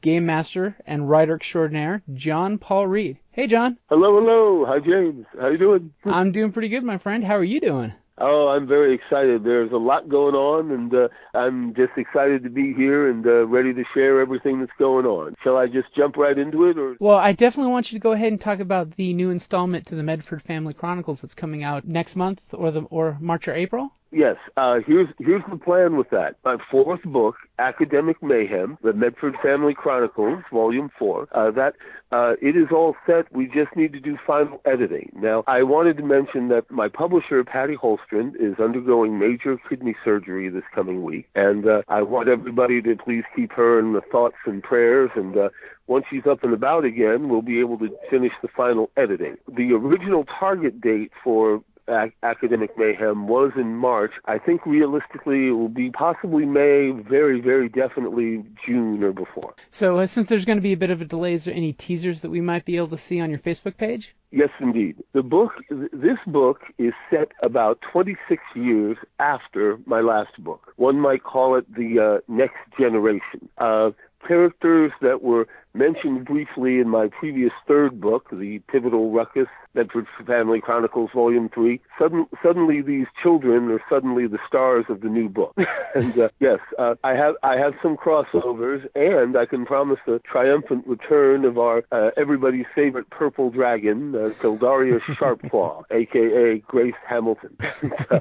[0.00, 3.18] game master, and writer extraordinaire, John Paul Reed.
[3.32, 3.78] Hey John.
[3.88, 4.64] Hello, hello.
[4.66, 5.26] Hi James.
[5.38, 5.92] How you doing?
[6.04, 7.24] I'm doing pretty good, my friend.
[7.24, 7.92] How are you doing?
[8.22, 9.44] Oh, I'm very excited.
[9.44, 13.46] There's a lot going on, and uh, I'm just excited to be here and uh,
[13.46, 15.34] ready to share everything that's going on.
[15.42, 16.96] Shall I just jump right into it, or?
[17.00, 19.94] Well, I definitely want you to go ahead and talk about the new installment to
[19.94, 23.90] the Medford Family Chronicles that's coming out next month, or the or March or April.
[24.12, 26.34] Yes, uh, here's here's the plan with that.
[26.44, 31.28] My fourth book, Academic Mayhem, the Medford Family Chronicles, Volume Four.
[31.30, 31.74] Uh, that
[32.10, 33.30] uh, it is all set.
[33.32, 35.12] We just need to do final editing.
[35.14, 40.48] Now, I wanted to mention that my publisher, Patty Holstrand, is undergoing major kidney surgery
[40.48, 44.36] this coming week, and uh, I want everybody to please keep her in the thoughts
[44.44, 45.10] and prayers.
[45.14, 45.50] And uh,
[45.86, 49.36] once she's up and about again, we'll be able to finish the final editing.
[49.46, 54.12] The original target date for Ac- Academic Mayhem was in March.
[54.26, 59.54] I think realistically it will be possibly May, very, very definitely June or before.
[59.70, 61.72] So, uh, since there's going to be a bit of a delay, is there any
[61.72, 64.14] teasers that we might be able to see on your Facebook page?
[64.32, 65.02] Yes, indeed.
[65.12, 70.72] The book, this book is set about 26 years after my last book.
[70.76, 73.48] One might call it the uh, next generation.
[73.58, 73.90] Uh,
[74.26, 80.60] characters that were mentioned briefly in my previous third book, The Pivotal Ruckus, Medford Family
[80.60, 81.80] Chronicles, Volume 3.
[81.98, 85.56] Sudden, suddenly, these children are suddenly the stars of the new book.
[85.94, 90.18] and uh, yes, uh, I have I have some crossovers, and I can promise the
[90.20, 97.56] triumphant return of our uh, everybody's favorite purple dragon, uh, Tildaria Sharpclaw, aka Grace Hamilton.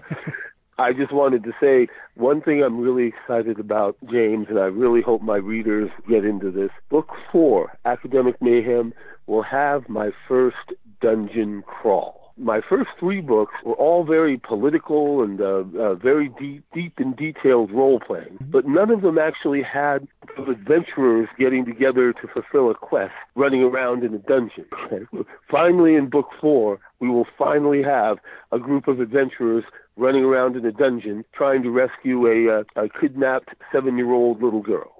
[0.79, 5.01] I just wanted to say one thing I'm really excited about, James, and I really
[5.01, 6.69] hope my readers get into this.
[6.89, 8.93] Book four, Academic Mayhem,
[9.27, 10.55] will have my first
[11.01, 12.33] dungeon crawl.
[12.37, 17.13] My first three books were all very political and uh, uh, very deep, deep and
[17.17, 20.07] detailed role playing, but none of them actually had
[20.37, 24.65] adventurers getting together to fulfill a quest, running around in a dungeon.
[25.51, 28.19] finally, in book four, we will finally have
[28.53, 29.65] a group of adventurers
[29.99, 34.95] running around in a dungeon trying to rescue a, uh, a kidnapped seven-year-old little girl.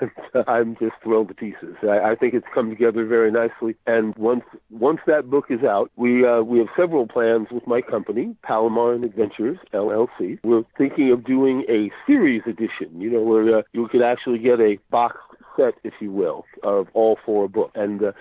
[0.46, 1.74] I'm just thrilled to pieces.
[1.82, 3.76] I, I think it's come together very nicely.
[3.86, 7.80] And once once that book is out, we uh, we have several plans with my
[7.80, 10.38] company, Palomaran Adventures LLC.
[10.42, 13.00] We're thinking of doing a series edition.
[13.00, 15.16] You know, where uh, you could actually get a box
[15.56, 17.72] set, if you will, of all four books.
[17.74, 18.12] And uh,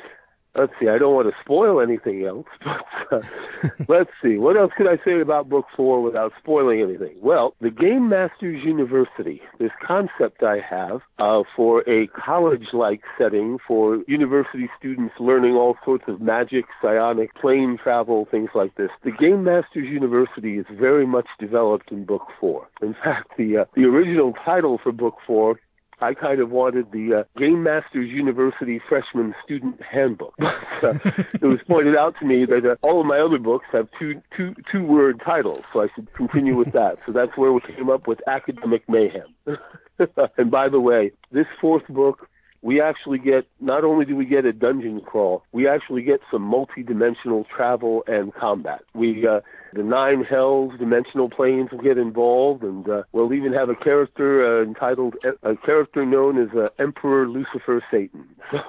[0.56, 3.22] let's see, I don't want to spoil anything else, but uh,
[3.88, 7.16] let's see, what else could I say about book four without spoiling anything?
[7.22, 14.04] Well, the Game Masters University, this concept I have uh, for a college-like setting for
[14.08, 18.90] university students learning all sorts of magic, psionic, plane travel, things like this.
[19.04, 22.68] The Game Masters University is very much developed in book four.
[22.82, 25.60] In fact, the uh, the original title for book four
[26.04, 30.34] I kind of wanted the uh, Game Masters University Freshman Student Handbook.
[30.40, 31.00] uh,
[31.34, 34.22] it was pointed out to me that uh, all of my other books have two
[34.36, 36.98] two two word titles, so I should continue with that.
[37.06, 39.34] So that's where we came up with Academic Mayhem.
[40.38, 42.28] and by the way, this fourth book
[42.64, 46.42] we actually get not only do we get a dungeon crawl, we actually get some
[46.42, 48.82] multi-dimensional travel and combat.
[48.96, 49.42] We uh,
[49.74, 54.62] the nine hells dimensional planes will get involved, and uh, we'll even have a character
[54.62, 58.28] uh, entitled a character known as uh, Emperor Lucifer Satan.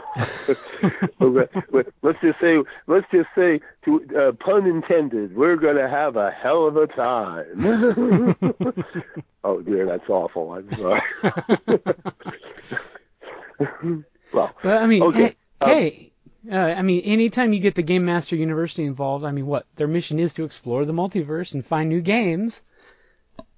[2.03, 2.57] let's just say,
[2.89, 6.89] let's just say, to uh, pun intended, we're going to have a hell of a
[6.89, 7.65] time.
[9.45, 10.53] oh dear, that's awful.
[10.53, 11.01] I'm sorry.
[14.33, 15.19] well, but I mean, okay.
[15.19, 16.13] hey, um, hey,
[16.51, 19.89] Uh, I mean, anytime you get the Game Master University involved, I mean, what their
[19.89, 22.63] mission is to explore the multiverse and find new games.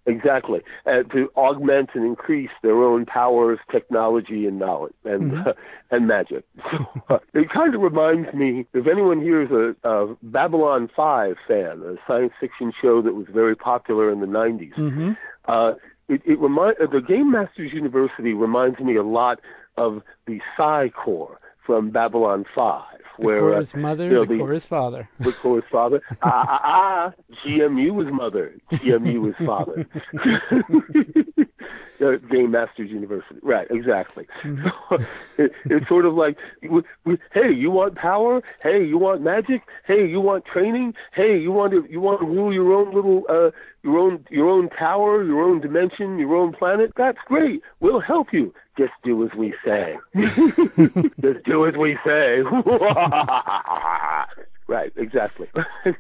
[0.09, 5.47] Exactly, uh, to augment and increase their own powers, technology, and knowledge, and Mhm.
[5.49, 5.53] uh,
[5.91, 6.45] and magic.
[6.71, 11.83] So, it kind of reminds me, if anyone here is a, a Babylon 5 fan,
[11.83, 15.13] a science fiction show that was very popular in the 90s, Mm-hmm.
[15.47, 15.73] uh,
[16.09, 19.41] it, it remind uh, the Game Masters University reminds me a lot
[19.77, 22.83] of the Psi Corps from Babylon 5,
[23.19, 25.09] The where core uh, mother, you know, the the- father.
[25.21, 26.01] the Corps' father.
[26.23, 27.13] ah, ah, ah,
[27.45, 28.55] GMU was mother.
[28.73, 29.87] GMU was father.
[32.31, 33.41] Game Masters University.
[33.43, 34.27] Right, exactly.
[34.43, 34.99] So
[35.39, 36.37] it, it's sort of like,
[37.33, 38.43] hey, you want power?
[38.63, 39.63] Hey, you want magic?
[39.87, 40.93] Hey, you want training?
[41.15, 43.51] Hey, you want to you want to rule your own little uh
[43.83, 46.93] your own your own tower, your own dimension, your own planet?
[46.97, 47.63] That's great.
[47.81, 48.53] We'll help you.
[48.79, 49.97] Just do as we say.
[50.15, 52.41] Just do as we say.
[54.69, 55.49] right, exactly.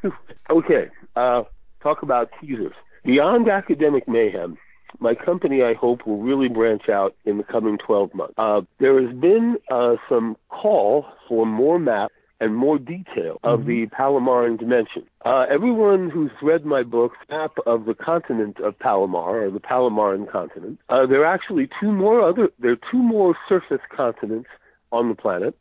[0.51, 1.45] okay, uh,
[1.83, 2.75] talk about teasers.
[3.05, 4.59] Beyond academic mayhem,
[4.99, 8.35] my company, I hope, will really branch out in the coming 12 months.
[8.37, 13.87] Uh, there has been uh, some call for more maps and more detail of the
[13.87, 15.05] Palomaran dimension.
[15.25, 20.31] Uh, everyone who's read my book, map of the continent of Palomar, or the Palomaran
[20.31, 24.49] continent, uh, there are actually two more other, there are two more surface continents
[24.93, 25.59] on the planet,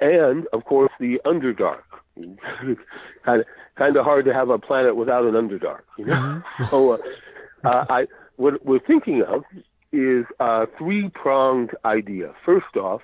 [0.00, 1.82] and of course the Underdark.
[3.24, 6.42] kind of, kind of hard to have a planet without an Underdark, you know.
[6.70, 6.98] so, uh,
[7.64, 8.06] uh, I
[8.36, 9.44] what we're thinking of
[9.92, 12.32] is a three-pronged idea.
[12.44, 13.02] First off,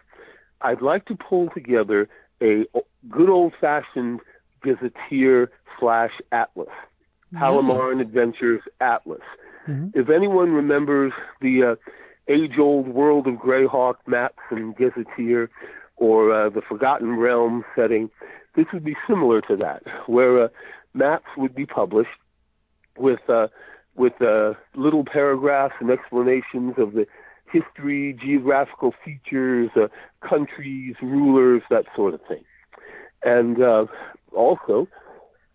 [0.60, 2.08] I'd like to pull together
[2.42, 2.66] a
[3.08, 4.20] good old-fashioned
[4.62, 6.68] gazetteer slash atlas,
[7.34, 8.06] Palomaran Nice.
[8.06, 9.22] Adventures Atlas.
[9.66, 9.90] Mhm.
[9.94, 11.76] If anyone remembers the uh,
[12.28, 15.50] age-old World of Greyhawk maps and gazetteer,
[15.96, 18.10] or uh, the Forgotten Realm setting,
[18.56, 20.48] this would be similar to that, where uh,
[20.92, 22.18] maps would be published
[22.98, 23.48] with uh,
[23.96, 27.06] with uh, little paragraphs and explanations of the
[27.54, 29.88] history, geographical features, uh,
[30.32, 32.44] countries, rulers, that sort of thing.
[33.22, 33.86] And uh,
[34.44, 34.76] also,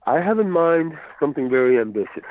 [0.06, 2.30] I have in mind something very ambitious.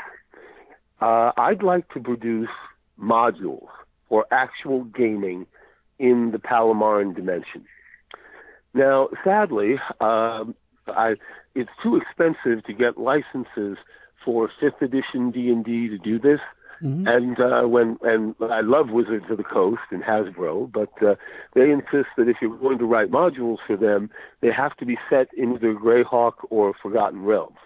[1.01, 2.55] Uh, I'd like to produce
[2.99, 3.69] modules
[4.09, 5.47] for actual gaming
[5.99, 7.63] in the Palomaran dimension.
[8.75, 10.45] Now, sadly, um,
[10.87, 11.09] I,
[11.55, 13.77] it's too expensive to get licenses
[14.25, 16.41] for fifth edition D and D to do this.
[16.83, 17.09] Mhm.
[17.09, 21.17] And uh, when and I love Wizards of the Coast and Hasbro, but uh,
[21.55, 24.11] they insist that if you're going to write modules for them,
[24.41, 27.59] they have to be set in either Greyhawk or Forgotten Realms.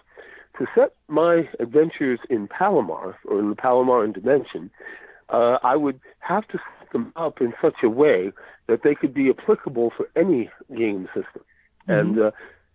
[0.59, 4.69] To set my adventures in Palomar or in the Palomaran dimension,
[5.29, 8.31] uh, I would have to set them up in such a way
[8.67, 11.43] that they could be applicable for any game system.
[11.87, 12.31] And uh,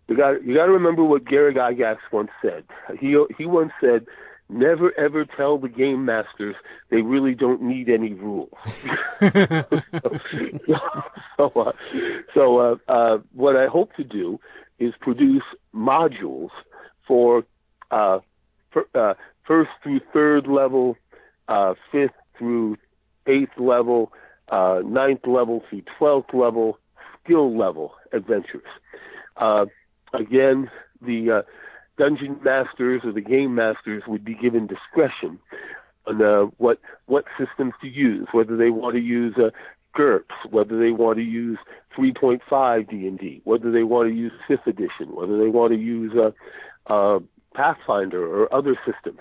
[0.08, 2.64] you got you got to remember what Gary Gygax once said.
[2.98, 4.06] He he once said,
[4.48, 6.56] "Never ever tell the game masters
[6.90, 8.50] they really don't need any rules."
[11.36, 11.72] so uh,
[12.34, 14.40] so uh, uh, what I hope to do
[14.78, 15.42] is produce
[15.74, 16.50] modules
[17.06, 17.44] for
[17.90, 18.20] uh,
[18.72, 19.14] fir- uh,
[19.46, 20.96] first through third level,
[21.48, 22.76] uh, fifth through
[23.26, 24.12] eighth level,
[24.50, 26.78] uh, ninth level through twelfth level,
[27.22, 28.62] skill level adventures.
[29.36, 29.66] Uh,
[30.12, 30.70] again,
[31.00, 31.42] the uh,
[31.98, 35.38] dungeon masters or the game masters would be given discretion
[36.06, 39.50] on uh, what what systems to use, whether they want to use uh,
[39.94, 41.58] GURPS, whether they want to use
[41.96, 46.92] 3.5 D&D, whether they want to use 5th edition, whether they want to use uh,
[46.92, 47.18] uh,
[47.54, 49.18] Pathfinder or other systems.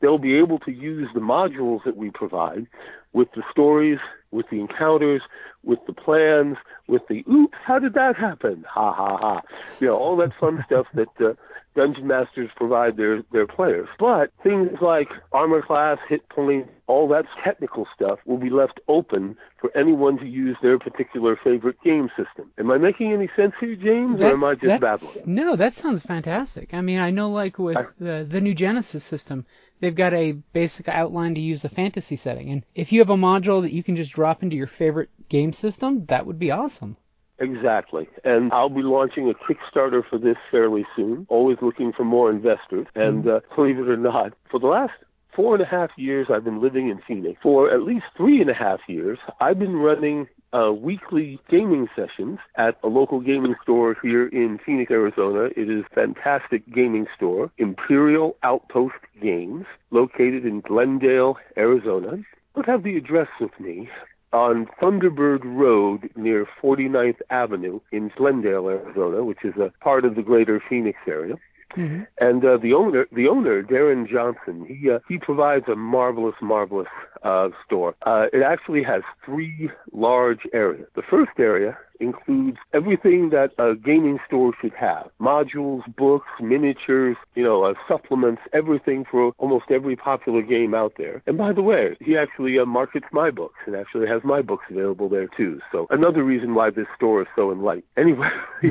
[0.00, 2.66] They'll be able to use the modules that we provide
[3.12, 3.98] with the stories,
[4.30, 5.22] with the encounters,
[5.64, 8.64] with the plans, with the oops, how did that happen?
[8.68, 9.42] Ha ha ha.
[9.80, 11.34] You know, all that fun stuff that uh,
[11.76, 13.88] dungeon masters provide their their players.
[13.98, 19.36] But things like armor class, hit points, all that technical stuff will be left open
[19.60, 22.50] for anyone to use their particular favorite game system.
[22.58, 25.22] Am I making any sense here, James, or am I just babbling?
[25.26, 26.74] No, that sounds fantastic.
[26.74, 29.46] I mean, I know like with I- the, the new Genesys system,
[29.80, 33.16] they've got a basic outline to use a fantasy setting, and if you have a
[33.16, 36.96] module that you can just drop into your favorite game system, that would be awesome.
[37.40, 38.06] Exactly.
[38.22, 42.86] And I'll be launching a Kickstarter for this fairly soon, always looking for more investors.
[42.94, 44.92] And uh, believe it or not, for the last
[45.34, 48.50] four and a half years I've been living in Phoenix, for at least three and
[48.50, 53.96] a half years, I've been running uh, weekly gaming sessions at a local gaming store
[54.02, 55.48] here in Phoenix, Arizona.
[55.56, 62.18] It is a fantastic gaming store, Imperial Outpost Games, located in Glendale, Arizona.
[62.54, 63.88] Don't have the address with me,
[64.32, 70.22] on Thunderbird Road near 49th Avenue in Glendale, Arizona, which is a part of the
[70.22, 71.36] greater Phoenix area.
[71.76, 72.02] Mm-hmm.
[72.18, 76.88] And uh, the owner, the owner, Darren Johnson, he uh, he provides a marvelous, marvelous
[77.22, 77.94] uh, store.
[78.04, 80.88] Uh, it actually has three large areas.
[80.96, 87.44] The first area includes everything that a gaming store should have: modules, books, miniatures, you
[87.44, 91.22] know, uh, supplements, everything for almost every popular game out there.
[91.26, 94.64] And by the way, he actually uh, markets my books and actually has my books
[94.70, 95.60] available there too.
[95.72, 97.84] So another reason why this store is so enlightened.
[98.00, 98.30] Anyway,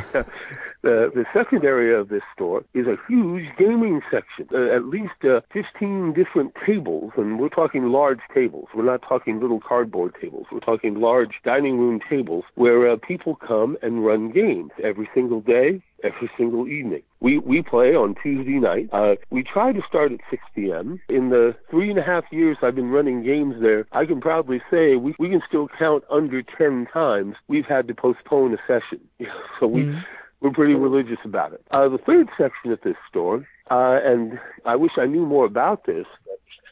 [0.81, 5.23] the the second area of this store is a huge gaming section, uh, at least
[5.23, 8.67] uh, 15 different tables, and we're talking large tables.
[8.73, 10.47] We're not talking little cardboard tables.
[10.51, 15.41] We're talking large dining room tables where uh, people come and run games every single
[15.41, 17.01] day, every single evening.
[17.19, 18.89] We we play on Tuesday night.
[18.91, 21.01] Uh, we try to start at 6 p.m.
[21.09, 24.61] In the three and a half years I've been running games there, I can proudly
[24.71, 29.01] say we we can still count under 10 times we've had to postpone a session.
[29.59, 29.83] so we.
[29.83, 29.99] Mm-hmm
[30.41, 31.61] we're pretty religious about it.
[31.69, 35.85] Uh, the third section at this store, uh, and I wish I knew more about
[35.85, 36.05] this,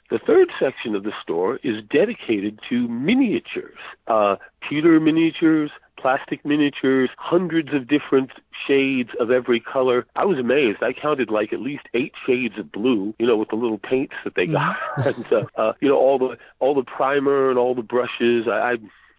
[0.10, 3.78] the third section of the store is dedicated to miniatures,
[4.08, 4.38] uh,
[4.68, 8.32] pewter miniatures, plastic miniatures, hundreds of different
[8.68, 10.06] shades of every color.
[10.16, 10.82] I was amazed.
[10.82, 14.14] I counted like at least eight shades of blue, you know, with the little paints
[14.24, 15.08] that they got, mm-hmm.
[15.08, 18.48] and uh, uh, you know all the all the primer and all the brushes.
[18.48, 18.76] I, I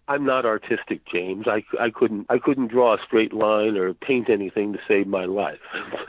[0.09, 1.45] I'm not artistic, James.
[1.47, 5.25] I, I couldn't I couldn't draw a straight line or paint anything to save my
[5.25, 5.59] life.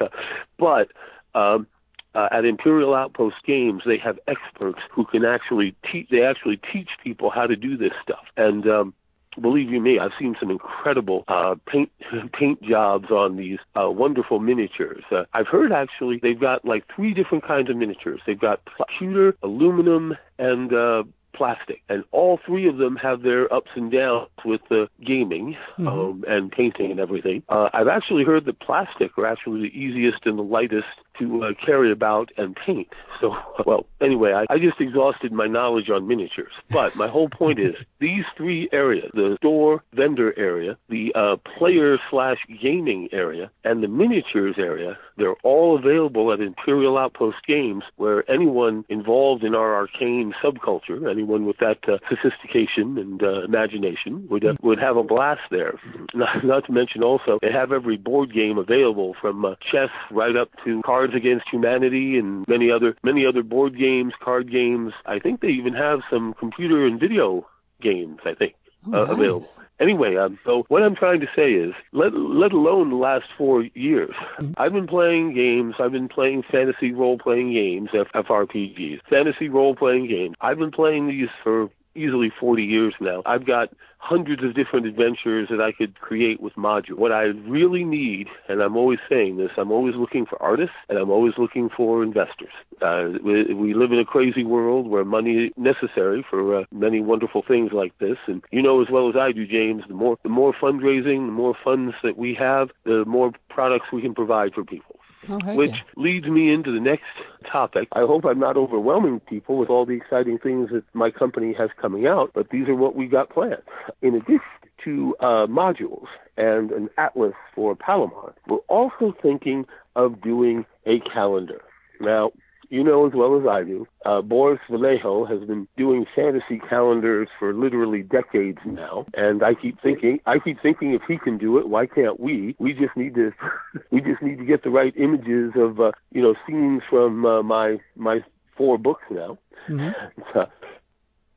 [0.59, 0.91] but
[1.35, 1.67] um,
[2.15, 6.09] uh, at Imperial Outpost Games, they have experts who can actually teach.
[6.11, 8.25] They actually teach people how to do this stuff.
[8.37, 8.95] And um,
[9.41, 11.91] believe you me, I've seen some incredible uh, paint
[12.33, 15.05] paint jobs on these uh, wonderful miniatures.
[15.11, 18.21] Uh, I've heard actually they've got like three different kinds of miniatures.
[18.27, 18.61] They've got
[18.99, 21.03] pewter, aluminum, and uh,
[21.35, 21.83] plastic.
[21.89, 25.89] And all three of them have their ups and downs with the gaming mm-hmm.
[25.89, 27.43] um, and painting and everything.
[27.49, 30.87] Uh, I've actually heard that plastic are actually the easiest and the lightest
[31.21, 32.89] to uh, carry about and paint.
[33.21, 33.37] So,
[33.67, 36.53] well, anyway, I, I just exhausted my knowledge on miniatures.
[36.71, 41.99] But my whole point is these three areas the store vendor area, the uh, player
[42.11, 48.29] slash gaming area, and the miniatures area they're all available at Imperial Outpost Games, where
[48.29, 54.47] anyone involved in our arcane subculture, anyone with that uh, sophistication and uh, imagination, would
[54.47, 55.79] uh, would have a blast there.
[56.15, 60.35] Not, not to mention also they have every board game available, from uh, chess right
[60.35, 64.93] up to Cards Against Humanity and many other many other board games, card games.
[65.07, 67.47] I think they even have some computer and video
[67.81, 68.19] games.
[68.25, 68.55] I think.
[68.87, 69.13] Oh, uh, nice.
[69.13, 69.49] available.
[69.79, 73.65] Anyway, um, so what I'm trying to say is, let let alone the last four
[73.75, 74.53] years, mm-hmm.
[74.57, 75.75] I've been playing games.
[75.79, 80.35] I've been playing fantasy role playing games, F- FRPGs, fantasy role playing games.
[80.41, 83.23] I've been playing these for easily 40 years now.
[83.27, 86.95] I've got hundreds of different adventures that I could create with module.
[86.97, 90.99] What I really need, and I'm always saying this, I'm always looking for artists and
[90.99, 92.53] I'm always looking for investors.
[92.81, 97.01] Uh, we, we live in a crazy world where money is necessary for uh, many
[97.01, 98.17] wonderful things like this.
[98.27, 101.33] And you know as well as I do, James, the more the more fundraising, the
[101.33, 105.00] more funds that we have, the more products we can provide for people.
[105.29, 105.83] Oh, which yeah.
[105.97, 107.05] leads me into the next
[107.53, 107.89] topic.
[107.93, 111.71] I hope I'm not overwhelming people with all the exciting things that my company has
[111.81, 113.63] coming out, but these are what we got planned.
[114.03, 114.41] In addition
[114.85, 121.61] to uh, modules and an atlas for Palomar, we're also thinking of doing a calendar.
[122.01, 122.33] Now,
[122.71, 127.29] you know as well as I do, uh, Boris Vallejo has been doing fantasy calendars
[127.39, 131.59] for literally decades now, and I keep thinking, I keep thinking, if he can do
[131.59, 132.57] it, why can't we?
[132.59, 133.33] We just need to,
[133.91, 137.43] we just need to get the right images of, uh, you know, scenes from uh,
[137.43, 138.21] my my
[138.57, 139.39] four books now.
[139.69, 140.21] Mm-hmm.
[140.39, 140.47] Uh,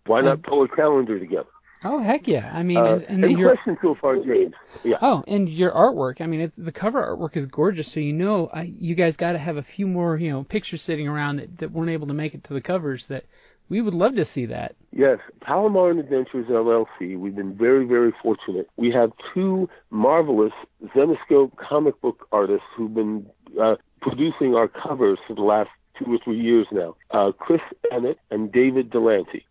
[0.06, 1.48] why not pull a calendar together?
[1.84, 2.50] Oh heck yeah!
[2.54, 4.54] I mean, uh, and, and your, questions so far, James?
[4.84, 4.98] Yeah.
[5.02, 6.22] Oh, and your artwork.
[6.22, 7.92] I mean, it's, the cover artwork is gorgeous.
[7.92, 10.82] So you know, I, you guys got to have a few more, you know, pictures
[10.82, 13.06] sitting around that, that weren't able to make it to the covers.
[13.06, 13.26] That
[13.70, 14.76] we would love to see that.
[14.92, 17.18] Yes, Palomaran Adventures LLC.
[17.18, 18.70] We've been very, very fortunate.
[18.78, 20.54] We have two marvelous
[20.96, 23.26] Zenescope comic book artists who've been
[23.62, 26.96] uh, producing our covers for the last two or three years now.
[27.12, 27.62] Uh, Chris
[27.92, 29.46] Ennett and David Delancey.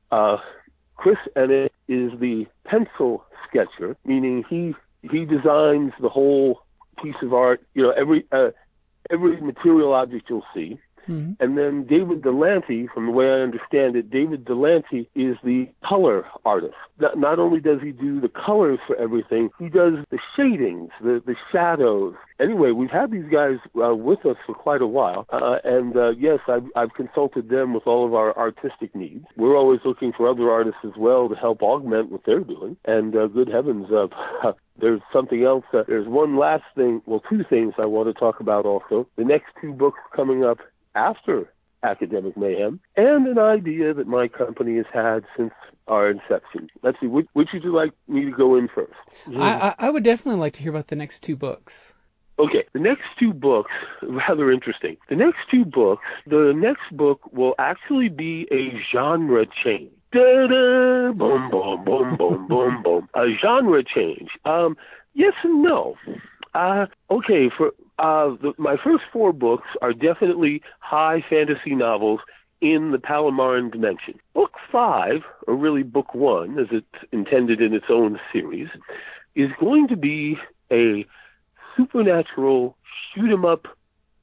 [1.02, 4.72] Chris Ennett is the pencil sketcher, meaning he
[5.10, 6.62] he designs the whole
[7.02, 7.60] piece of art.
[7.74, 8.50] You know, every uh,
[9.10, 10.78] every material object you'll see.
[11.08, 11.36] Mhm.
[11.40, 16.24] And then David Delancey, from the way I understand it, David Delancey is the color
[16.44, 16.74] artist.
[16.98, 21.22] Not, not only does he do the colors for everything, he does the shadings, the,
[21.24, 22.14] the shadows.
[22.40, 26.10] Anyway, we've had these guys uh, with us for quite a while, uh, and uh,
[26.10, 29.26] yes, I've, I've consulted them with all of our artistic needs.
[29.36, 32.76] We're always looking for other artists as well to help augment what they're doing.
[32.84, 34.08] And uh, good heavens, uh,
[34.80, 35.64] there's something else.
[35.72, 39.06] Uh, there's one last thing, well, two things I want to talk about also.
[39.16, 40.58] The next two books coming up
[40.94, 45.52] after Academic Mayhem, and an idea that my company has had since
[45.88, 46.68] our inception.
[46.82, 48.92] Let's see, which, which would you like me to go in first?
[49.36, 51.94] I, I I would definitely like to hear about the next two books.
[52.38, 53.70] Okay, the next two books,
[54.02, 54.96] rather interesting.
[55.08, 59.90] The next two books, the next book will actually be a genre change.
[60.12, 63.08] Da-da, boom, boom, boom, boom, boom, boom.
[63.14, 64.30] A genre change.
[64.44, 64.76] Um,
[65.14, 65.96] yes and no.
[66.54, 67.72] Uh, okay, for
[68.02, 72.20] uh, the, my first four books are definitely high fantasy novels
[72.60, 74.18] in the Palomaran dimension.
[74.34, 78.68] Book five, or really book one, as it's intended in its own series,
[79.34, 80.36] is going to be
[80.70, 81.06] a
[81.76, 82.76] supernatural
[83.14, 83.66] shoot 'em up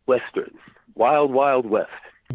[0.05, 0.53] western,
[0.95, 1.89] wild wild west.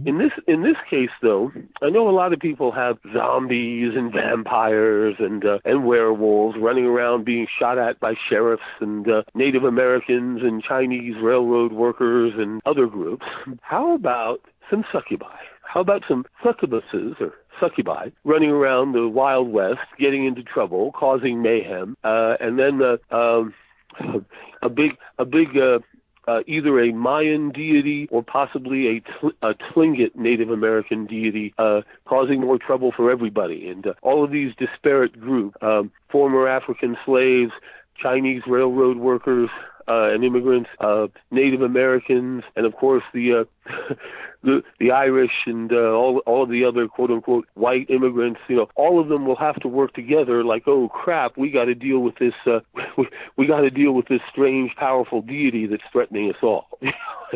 [0.05, 4.13] In this in this case, though, I know a lot of people have zombies and
[4.13, 9.65] vampires and uh, and werewolves running around being shot at by sheriffs and uh, Native
[9.65, 13.25] Americans and Chinese railroad workers and other groups.
[13.63, 15.39] How about some succubi?
[15.63, 21.41] How about some succubuses or succubi running around the Wild West, getting into trouble, causing
[21.41, 23.55] mayhem, uh, and then uh, um,
[24.63, 25.79] a big a big uh,
[26.27, 31.83] uh, either a Mayan deity or possibly a, tl- a Tlingit Native American deity, uh,
[32.07, 33.69] causing more trouble for everybody.
[33.69, 37.53] And uh, all of these disparate groups, um, former African slaves,
[38.01, 39.51] Chinese railroad workers,
[39.87, 43.75] and immigrants, uh, Native Americans, and of course the uh,
[44.43, 48.41] the the Irish and uh, all all of the other quote unquote white immigrants.
[48.49, 50.45] You know, all of them will have to work together.
[50.45, 52.35] Like, oh crap, we got to deal with this.
[52.47, 52.61] Uh,
[52.97, 56.67] we we got to deal with this strange, powerful deity that's threatening us all.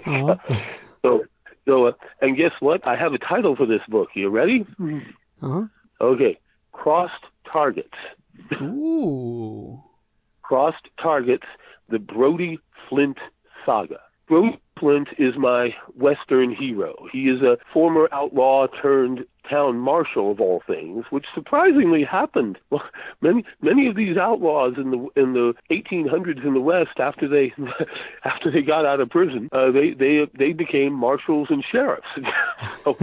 [0.06, 0.36] Uh-huh.
[1.02, 1.24] so
[1.66, 2.86] so, uh, and guess what?
[2.86, 4.10] I have a title for this book.
[4.14, 4.64] You ready?
[5.42, 5.64] Uh-huh.
[6.00, 6.38] Okay,
[6.72, 7.94] crossed targets.
[8.62, 9.82] Ooh.
[10.42, 11.46] crossed targets
[11.88, 13.18] the Brody Flint
[13.64, 14.00] saga.
[14.28, 16.94] Brody Flint is my Western hero.
[17.12, 22.58] He is a former outlaw turned town marshal of all things, which surprisingly happened.
[22.70, 22.82] Well,
[23.22, 27.54] many many of these outlaws in the in the 1800s in the West, after they
[28.24, 32.06] after they got out of prison, uh, they they they became marshals and sheriffs.
[32.84, 32.96] so,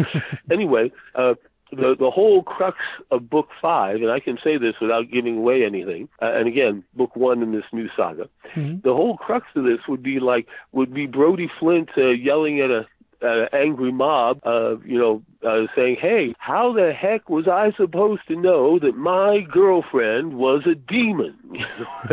[0.51, 1.33] anyway, uh,
[1.75, 2.77] the the whole crux
[3.11, 6.09] of book five, and I can say this without giving away anything.
[6.21, 8.81] Uh, and again, book one in this new saga, Mhm.
[8.83, 12.71] the whole crux of this would be like would be Brody Flint uh, yelling at
[12.71, 12.85] a
[13.21, 18.27] an angry mob, uh, you know, uh, saying, "Hey, how the heck was I supposed
[18.27, 21.35] to know that my girlfriend was a demon?"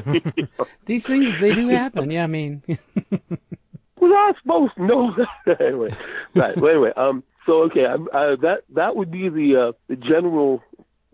[0.87, 2.11] These things they do happen.
[2.11, 2.63] Yeah, I mean.
[4.01, 5.61] was I supposed to know that?
[5.61, 5.91] anyway,
[6.35, 6.57] right.
[6.57, 10.63] Well, anyway, um, so okay, I, uh, that that would be the uh, the general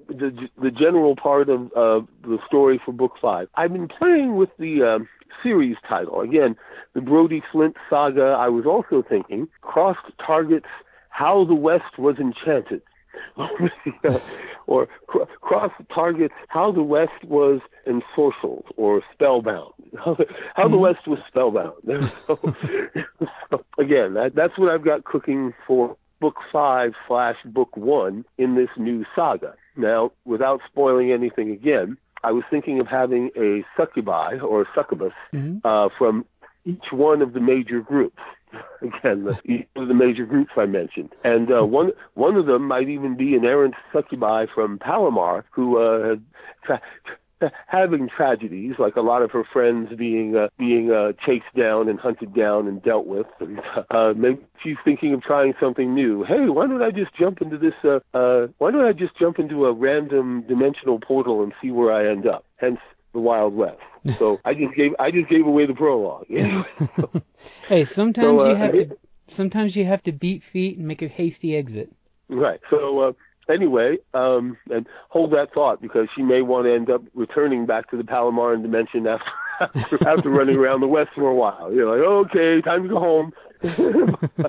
[0.08, 3.48] the the general part of uh, the story for book five.
[3.54, 5.08] I've been playing with the um,
[5.42, 6.56] series title again,
[6.94, 8.36] the Brody Flint saga.
[8.38, 10.66] I was also thinking crossed targets
[11.10, 12.82] how the West was enchanted.
[14.66, 19.72] or cr- cross targets how the West was ensorcelled or spellbound.
[20.04, 20.26] How the,
[20.58, 20.78] Mhm.
[20.78, 21.74] West was spellbound.
[22.26, 22.38] so,
[23.50, 28.54] so, again, that, that's what I've got cooking for book five slash book one in
[28.54, 29.54] this new saga.
[29.76, 35.60] Now, without spoiling anything again, I was thinking of having a succubi or succubus Mhm.
[35.64, 36.24] uh, from
[36.64, 38.18] each one of the major groups.
[38.82, 42.66] Again, the, each of the major groups I mentioned, and uh, one one of them
[42.66, 46.22] might even be an errant succubi from Palomar who uh, had
[46.64, 46.80] tra-
[47.66, 51.98] having tragedies, like a lot of her friends being uh, being uh, chased down and
[51.98, 56.24] hunted down and dealt with, and uh, maybe she's thinking of trying something new.
[56.24, 57.74] Hey, why don't I just jump into this?
[57.84, 61.92] Uh, uh, why don't I just jump into a random dimensional portal and see where
[61.92, 62.44] I end up?
[62.56, 62.78] Hence
[63.12, 63.78] the Wild West.
[64.16, 66.24] So I just gave I just gave away the prologue.
[67.68, 68.96] hey, sometimes So, uh, you have to
[69.26, 71.92] sometimes you have to beat feet and make a hasty exit.
[72.28, 72.60] Right.
[72.70, 73.12] So uh,
[73.50, 77.90] anyway, um, and hold that thought because she may want to end up returning back
[77.90, 79.30] to the Palomaran dimension after
[79.60, 81.72] after, after running around the West for a while.
[81.72, 83.32] You're like, okay, time to go home.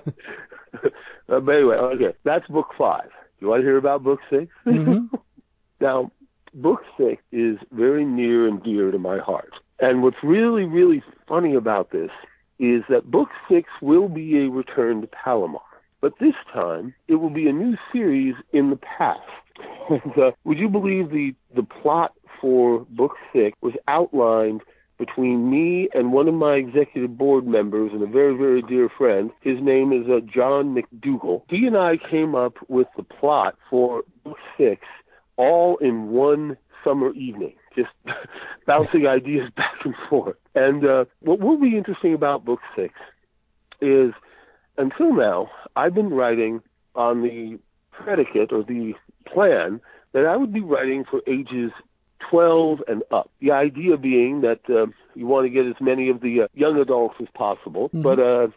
[1.25, 3.09] uh, but anyway, okay, that's book five.
[3.39, 5.09] You want to hear about book 6 Mhm.
[5.81, 6.12] Now,
[6.53, 9.53] book six is very near and dear to my heart.
[9.79, 12.09] And what's really, really funny about this
[12.59, 15.62] is that book six will be a return to Palomar.
[16.01, 19.21] But this time it will be a new series in the past.
[19.89, 24.62] And, uh, would you believe the the plot for book six was outlined
[24.99, 29.31] between me and one of my executive board members and a very, very dear friend.
[29.41, 31.43] His name is uh, John McDougall.
[31.49, 34.85] He and I came up with the plot for book six
[35.38, 37.89] all in one summer evening, just
[38.67, 40.35] bouncing ideas back and forth.
[40.53, 42.93] And uh, what will be interesting about book six
[43.81, 44.12] is
[44.79, 46.61] until now, I've been writing
[46.95, 47.59] on the
[47.91, 48.93] predicate or the
[49.31, 49.81] plan
[50.13, 51.71] that I would be writing for ages
[52.31, 53.29] 12 and up.
[53.41, 56.79] The idea being that uh, you want to get as many of the uh, young
[56.79, 58.01] adults as possible, mm-hmm.
[58.01, 58.47] but uh,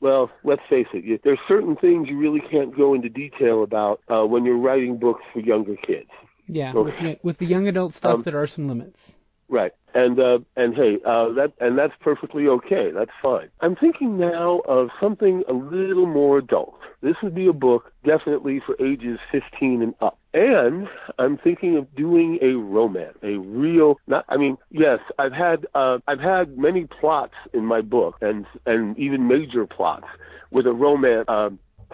[0.00, 4.00] well, let's face it, you, there's certain things you really can't go into detail about
[4.08, 6.10] uh, when you're writing books for younger kids.
[6.48, 6.82] Yeah, okay.
[6.82, 9.16] with, the, with the young adult stuff, um, there are some limits.
[9.52, 9.72] Right.
[9.94, 12.90] And uh, and hey, uh, that and that's perfectly okay.
[12.90, 13.50] That's fine.
[13.60, 16.74] I'm thinking now of something a little more adult.
[17.02, 20.18] This would be a book definitely for ages 15 and up.
[20.32, 20.88] And
[21.18, 23.96] I'm thinking of doing a romance, a real.
[24.06, 28.46] Not, I mean, yes, I've had uh, I've had many plots in my book, and
[28.64, 30.06] and even major plots
[30.50, 31.26] with a romance.
[31.28, 31.50] Uh,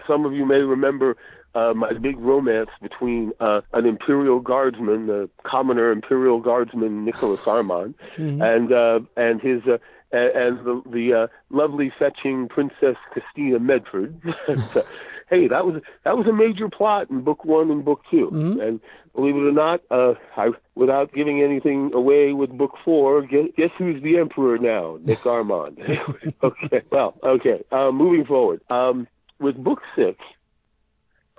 [0.07, 1.17] some of you may remember
[1.55, 7.95] uh, my big romance between uh, an Imperial Guardsman, the commoner Imperial Guardsman Nicholas Armand,
[8.17, 8.41] mm-hmm.
[8.41, 9.77] and uh, and his uh,
[10.11, 14.19] and the, the uh, lovely fetching Princess Christina Medford.
[15.29, 18.59] hey, that was that was a major plot in book one and book 2 mm-hmm.
[18.59, 18.79] and
[19.15, 23.71] believe it or not, uh, I, without giving anything away with book four, guess, guess
[23.77, 24.97] who's the emperor now?
[25.03, 25.79] Nick Armand.
[26.43, 27.63] okay, well, okay.
[27.71, 29.07] Uh, moving forward, um,
[29.39, 30.17] with book six,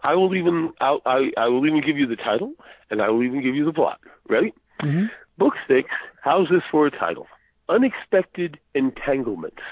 [0.02, 2.54] I will even I'll, I I will even give you the title,
[2.90, 4.00] and I will even give you the plot.
[4.28, 4.54] Ready?
[4.82, 5.06] Mm-hmm.
[5.38, 5.88] Book six.
[6.22, 7.26] How's this for a title?
[7.68, 9.62] Unexpected Entanglements.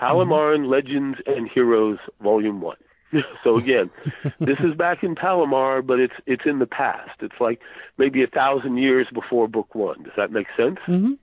[0.00, 0.70] Palomaran mm-hmm.
[0.70, 2.78] Legends and Heroes, Volume One.
[3.44, 3.90] so again,
[4.40, 7.20] this is back in Palomar, but it's it's in the past.
[7.20, 7.60] It's like
[7.98, 10.02] maybe a thousand years before Book One.
[10.02, 10.78] Does that make sense?
[10.86, 11.14] Mm-hmm.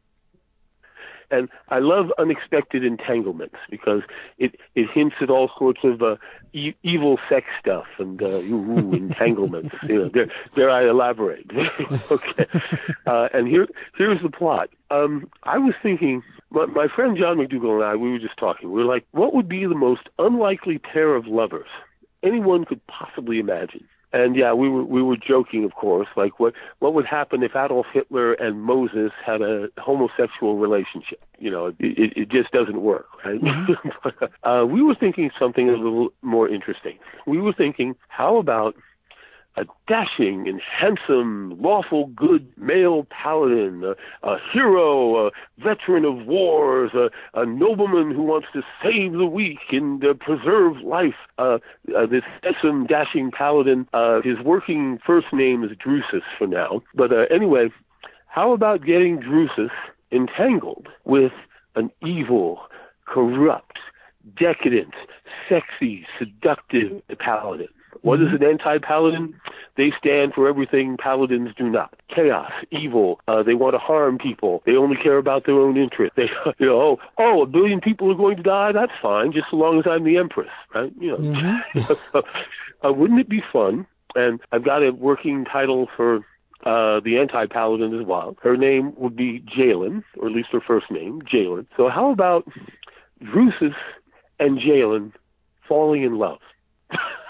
[1.30, 4.02] And I love unexpected entanglements because
[4.38, 6.16] it it hints at all sorts of uh,
[6.54, 9.76] e- evil sex stuff and uh, ooh, entanglements.
[9.88, 11.50] you know, dare, dare I elaborate?
[12.12, 12.46] okay.
[13.06, 14.70] Uh, and here here's the plot.
[14.90, 18.72] Um, I was thinking, my, my friend John McDougall and I, we were just talking.
[18.72, 21.68] We were like, what would be the most unlikely pair of lovers
[22.24, 23.88] anyone could possibly imagine?
[24.14, 27.56] And yeah, we were we were joking, of course, like what what would happen if
[27.56, 31.22] Adolf Hitler and Moses had a homosexual relationship?
[31.40, 33.42] You know, it, it just doesn't work, right?
[33.42, 34.26] Mm-hmm.
[34.48, 36.98] uh, we were thinking something a little more interesting.
[37.26, 38.76] We were thinking, how about
[39.58, 46.92] a dashing and handsome, lawful good male paladin, a, a hero, a veteran of wars,
[46.94, 51.16] a, a, nobleman who wants to save the weak and uh, preserve life.
[51.40, 51.58] Uh,
[51.98, 56.82] uh, this handsome, dashing paladin, uh, his working first name is Drusus for now.
[56.94, 57.70] But uh, anyway,
[58.28, 59.72] how about getting Drusus
[60.12, 61.34] entangled with
[61.76, 62.60] an evil,
[63.08, 63.80] corrupt,
[64.38, 64.94] decadent,
[65.50, 67.70] sexy, seductive paladin?
[68.02, 68.44] What is mm-hmm.
[68.44, 69.34] an anti-paladin?
[69.76, 71.94] They stand for everything paladins do not.
[72.14, 73.20] Chaos, evil.
[73.28, 74.64] Uh, they want to harm people.
[74.66, 76.16] They only care about their own interest.
[76.16, 78.72] They, you know, oh, oh, a billion people are going to die.
[78.72, 80.92] That's fine, just so long as I'm the empress, right?
[81.00, 81.18] You know.
[81.18, 82.18] Mm-hmm.
[82.88, 83.86] uh, wouldn't it be fun?
[84.16, 86.26] And I've got a working title for
[86.66, 88.36] uh, the anti-paladin as well.
[88.42, 91.68] Her name would be Jalen, or at least her first name, Jalen.
[91.78, 92.48] So how about
[93.24, 93.76] Drusus
[94.40, 95.14] and Jalen
[95.68, 96.40] falling in love?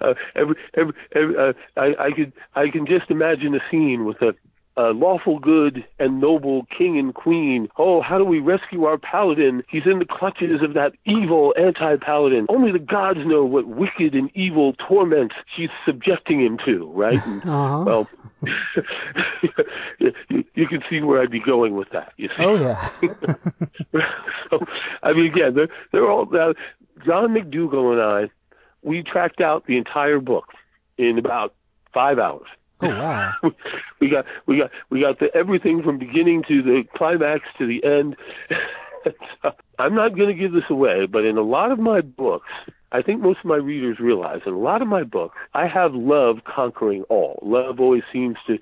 [0.00, 4.20] uh, every, every, every, uh, I, I could I can just imagine a scene with
[4.22, 4.34] a,
[4.78, 7.68] lawful good and noble king and queen.
[7.78, 9.64] Oh, how do we rescue our paladin?
[9.68, 12.46] He's in the clutches of that evil anti-paladin.
[12.48, 17.20] Only the gods know what wicked and evil torments she's subjecting him to, right?
[17.28, 17.84] And, uh-huh.
[17.84, 18.08] Well,
[19.98, 22.12] you, you, can see where I'd be going with that.
[22.16, 22.44] You see?
[22.44, 22.88] Oh yeah.
[24.50, 24.60] so,
[25.02, 26.54] I mean, again, they're they're all uh,
[27.04, 28.30] John McDougall and I
[28.82, 30.46] we tracked out the entire book
[30.96, 31.54] in about
[31.92, 32.48] five hours.
[32.80, 33.32] Oh wow!
[34.00, 37.82] we got we got we got the, everything from beginning to the climax to the
[37.84, 38.16] end.
[39.78, 42.48] I'm not going to give this away, but in a lot of my books,
[42.92, 45.94] I think most of my readers realize in a lot of my books, I have
[45.94, 47.38] love conquering all.
[47.42, 48.58] Love always seems to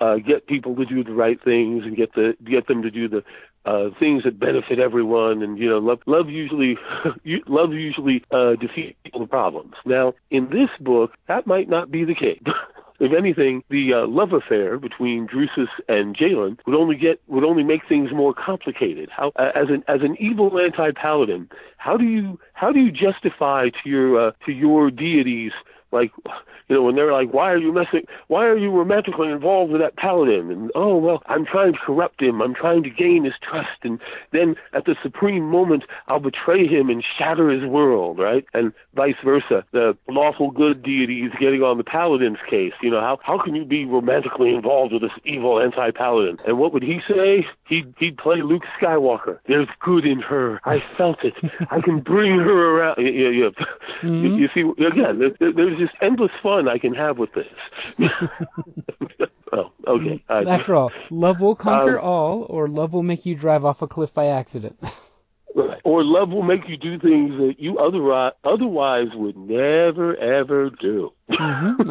[0.00, 3.08] uh, get people to do the right things and get the get them to do
[3.08, 3.22] the
[3.64, 6.78] uh, things that benefit everyone, and you know, love, love usually,
[7.46, 9.74] love usually uh, defeats the problems.
[9.84, 12.42] Now, in this book, that might not be the case.
[13.00, 17.64] if anything, the uh, love affair between Drusus and Galen would only get would only
[17.64, 19.08] make things more complicated.
[19.10, 23.70] How uh, as an as an evil anti-paladin, how do you how do you justify
[23.82, 25.52] to your uh, to your deities
[25.92, 26.12] like
[26.68, 29.80] you know when they're like why are you messing why are you romantically involved with
[29.80, 30.50] that paladin?
[30.50, 32.40] And oh well i'm trying to corrupt him.
[32.40, 33.78] I'm trying to gain his trust.
[33.82, 34.00] And
[34.32, 38.44] then at the supreme moment i'll betray him and shatter his world right?
[38.54, 42.72] And vice versa the lawful good deity is getting on the paladin's case.
[42.82, 46.38] You know how how can you be romantically involved with this evil anti-paladin?
[46.46, 47.46] And what would he say?
[47.66, 49.38] He'd he'd play luke skywalker.
[49.46, 50.60] There's good in her.
[50.64, 51.34] I felt it.
[51.70, 52.98] I can bring her around.
[52.98, 54.24] You, you, mm-hmm.
[54.24, 57.46] you, you see again there, there's just endless fun I can have with this.
[59.52, 60.22] oh, okay.
[60.28, 63.88] After all, love will conquer um, all, or love will make you drive off a
[63.88, 64.78] cliff by accident.
[65.82, 71.10] Or love will make you do things that you otherwise otherwise would never ever do.
[71.28, 71.90] Mm-hmm.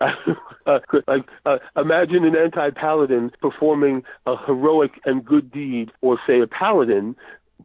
[0.66, 6.48] uh, like uh, imagine an anti-paladin performing a heroic and good deed, or say a
[6.48, 7.14] paladin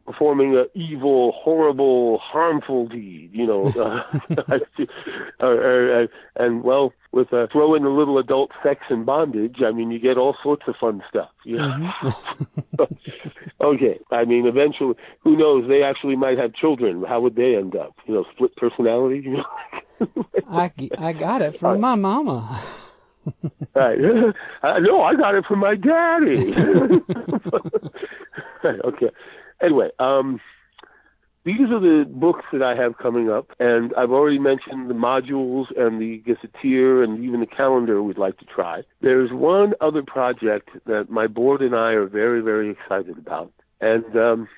[0.06, 3.66] performing an evil, horrible, harmful deed, you know,
[5.40, 9.72] uh, uh, and well, with uh, throw in a little adult sex and bondage, I
[9.72, 11.30] mean, you get all sorts of fun stuff.
[11.44, 11.92] You know?
[12.02, 12.82] mm-hmm.
[13.60, 15.68] okay, I mean, eventually, who knows?
[15.68, 17.04] They actually might have children.
[17.06, 17.94] How would they end up?
[18.06, 19.22] You know, split personality.
[19.24, 19.44] You know?
[20.50, 22.62] I I got it from my mama.
[23.74, 23.98] right.
[24.62, 26.54] Uh, no, I got it from my daddy.
[28.64, 29.10] okay
[29.62, 30.40] anyway, um,
[31.44, 35.66] these are the books that I have coming up, and I've already mentioned the modules
[35.74, 38.82] and the gazetteer and even the calendar we'd like to try.
[39.00, 43.52] There's one other project that my board and I are very, very excited about.
[43.80, 44.48] And um,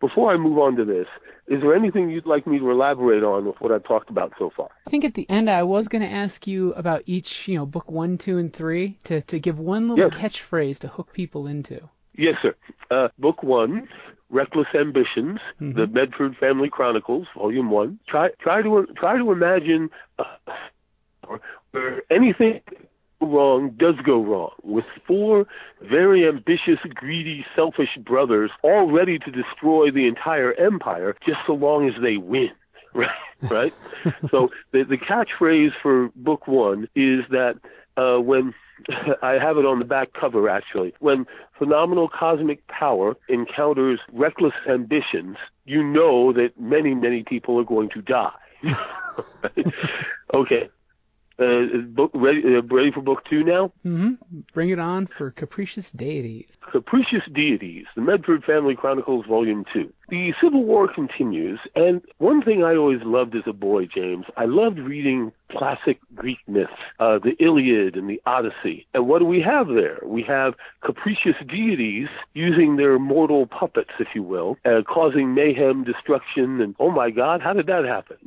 [0.00, 1.06] before I move on to this,
[1.46, 4.50] is there anything you'd like me to elaborate on with what I've talked about so
[4.56, 4.70] far?
[4.86, 7.66] I think at the end I was going to ask you about each, you know,
[7.66, 10.14] book one, two, and three to, to give one little yes.
[10.14, 11.88] catchphrase to hook people into.
[12.16, 12.54] Yes, sir.
[12.90, 13.88] Uh, book one,
[14.30, 15.78] Reckless Ambitions, mm-hmm.
[15.78, 17.98] the Medford Family Chronicles, Volume One.
[18.08, 21.36] Try try to try to imagine uh,
[21.70, 22.60] where anything
[23.20, 25.46] wrong does go wrong, with four
[25.82, 31.88] very ambitious, greedy, selfish brothers all ready to destroy the entire empire just so long
[31.88, 32.50] as they win.
[32.96, 33.10] Right,
[33.50, 33.74] right.
[34.30, 37.56] so the the catchphrase for book one is that
[37.96, 38.54] uh, when
[39.22, 40.94] I have it on the back cover actually.
[41.00, 41.26] When
[41.58, 48.02] phenomenal cosmic power encounters reckless ambitions, you know that many, many people are going to
[48.02, 48.32] die.
[50.34, 50.68] okay.
[51.36, 53.72] Uh, book ready, uh, ready for book two now?
[53.84, 54.40] Mm-hmm.
[54.52, 56.46] Bring it on for Capricious Deities.
[56.70, 59.92] Capricious Deities, the Medford Family Chronicles, Volume Two.
[60.10, 64.44] The Civil War continues, and one thing I always loved as a boy, James, I
[64.44, 68.86] loved reading classic Greek myths, uh, the Iliad and the Odyssey.
[68.94, 69.98] And what do we have there?
[70.04, 76.60] We have capricious deities using their mortal puppets, if you will, uh, causing mayhem, destruction,
[76.60, 78.18] and oh my God, how did that happen?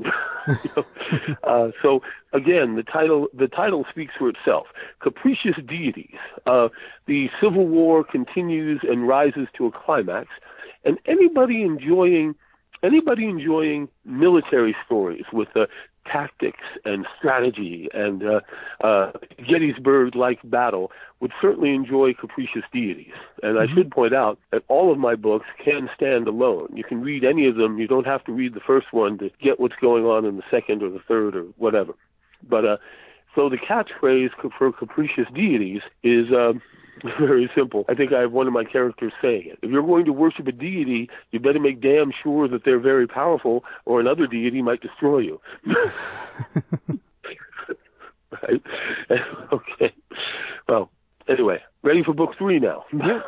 [1.44, 2.02] uh, so
[2.34, 4.68] again, the title the title speaks for itself.
[5.02, 6.18] Capricious deities.
[6.46, 6.70] Uh,
[7.06, 10.30] the Civil War continues and rises to a climax,
[10.84, 12.36] and anybody enjoying
[12.84, 15.66] anybody enjoying military stories with uh,
[16.12, 18.39] tactics and strategy and uh,
[18.84, 23.13] uh, Gettysburg-like battle would certainly enjoy Capricious Deities.
[23.43, 23.72] And mm-hmm.
[23.72, 26.70] I should point out that all of my books can stand alone.
[26.74, 27.78] You can read any of them.
[27.80, 30.43] You don't have to read the first one to get what's going on in the
[30.50, 31.93] second or the third or whatever.
[32.48, 32.78] But uh,
[33.36, 36.28] so the catchphrase for Capricious Deities is.
[36.32, 36.62] Um,
[37.19, 37.86] very simple.
[37.89, 39.60] I think I have one of my characters saying it.
[39.62, 43.07] If you're going to worship a deity, you better make damn sure that they're very
[43.07, 45.41] powerful, or another deity might destroy you.
[48.31, 48.62] right?
[49.53, 49.93] okay.
[50.67, 50.89] Well,
[51.27, 52.86] anyway, ready for book three now.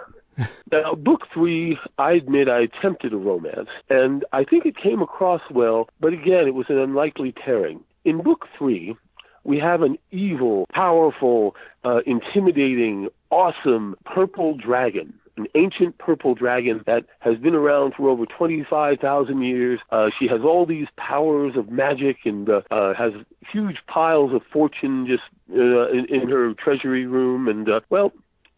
[0.71, 5.41] Now, book three, I admit I attempted a romance, and I think it came across
[5.51, 7.83] well, but again, it was an unlikely pairing.
[8.05, 8.95] In book three,
[9.43, 17.05] we have an evil, powerful, uh, intimidating, awesome purple dragon an ancient purple dragon that
[17.19, 19.79] has been around for over 25,000 years.
[19.89, 23.13] Uh, she has all these powers of magic and uh, uh, has
[23.51, 27.47] huge piles of fortune just uh, in, in her treasury room.
[27.47, 28.11] And, uh, well,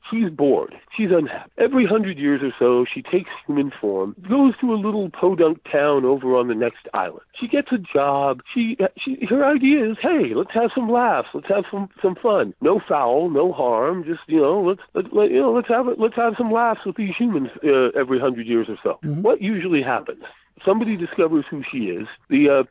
[0.10, 0.74] She's bored.
[0.96, 1.52] She's unhappy.
[1.58, 6.06] Every hundred years or so, she takes human form, goes to a little podunk town
[6.06, 7.22] over on the next island.
[7.40, 8.42] She gets a job.
[8.54, 11.30] She, she, her idea is, hey, let's have some laughs.
[11.34, 12.54] Let's have some some fun.
[12.62, 14.04] No foul, no harm.
[14.04, 16.98] Just you know, let's let, let you know, let's have let's have some laughs with
[16.98, 19.00] these humans uh, every hundred years or so.
[19.04, 19.22] Mm-hmm.
[19.22, 20.24] What usually happens?
[20.66, 22.08] Somebody discovers who she is.
[22.30, 22.64] The uh,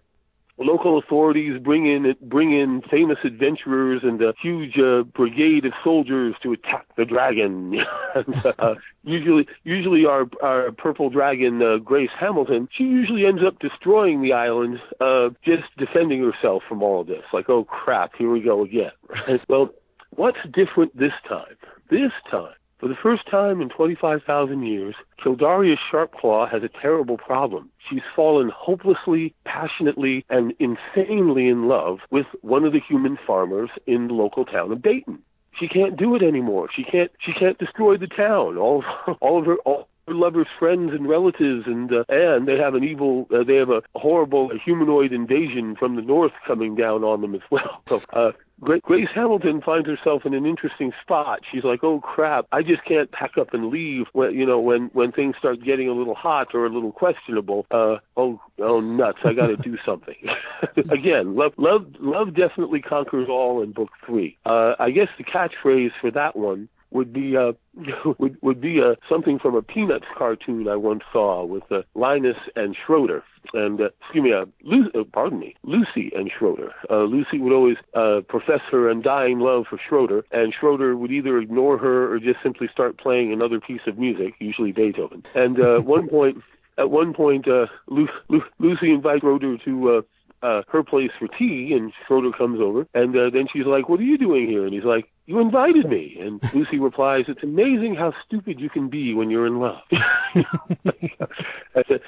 [0.61, 6.35] local authorities bring in bring in famous adventurers and a huge uh, brigade of soldiers
[6.42, 7.81] to attack the dragon.
[8.14, 13.59] and, uh, usually, usually our our purple dragon uh, Grace Hamilton, she usually ends up
[13.59, 17.25] destroying the island, uh, just defending herself from all of this.
[17.33, 18.92] Like, oh crap, here we go again.
[19.49, 19.70] Well,
[20.11, 21.57] what's different this time?
[21.90, 27.71] This time for the first time in 25,000 years, Kildarius Sharpclaw has a terrible problem.
[27.88, 34.09] She's fallen hopelessly, passionately, and insanely in love with one of the human farmers in
[34.09, 35.19] the local town of Dayton.
[35.59, 36.69] She can't do it anymore.
[36.75, 37.11] She can't.
[37.19, 38.57] She can't destroy the town.
[38.57, 38.83] All,
[39.21, 43.29] all of her, all, lovers, friends, and relatives, and uh, and they have an evil,
[43.35, 47.43] uh, they have a horrible humanoid invasion from the north coming down on them as
[47.51, 47.83] well.
[47.88, 51.40] So uh, Grace Hamilton finds herself in an interesting spot.
[51.51, 52.46] She's like, "Oh crap!
[52.53, 55.88] I just can't pack up and leave when you know when when things start getting
[55.88, 57.66] a little hot or a little questionable.
[57.70, 59.18] Uh, oh, oh nuts!
[59.25, 60.16] I got to do something."
[60.90, 64.37] Again, love, love, love definitely conquers all in book three.
[64.44, 67.53] Uh, I guess the catchphrase for that one would be uh,
[68.18, 72.37] would would be uh, something from a Peanuts cartoon I once saw with uh, Linus
[72.57, 73.24] and Schroeder
[73.55, 76.72] and uh, excuse me, uh, Lu- uh, pardon me, Lucy and Schroeder.
[76.90, 81.38] Uh, Lucy would always uh, profess her undying love for Schroeder, and Schroeder would either
[81.38, 85.22] ignore her or just simply start playing another piece of music, usually Beethoven.
[85.35, 86.38] And uh, at one point,
[86.79, 90.03] at one point, uh, Lu- Lu- Lucy invites Schroeder to uh,
[90.42, 94.00] uh, her place for tea, and Schroeder comes over, and uh, then she's like, "What
[94.00, 97.95] are you doing here?" And he's like, "You invited me." And Lucy replies, "It's amazing
[97.95, 99.81] how stupid you can be when you're in love."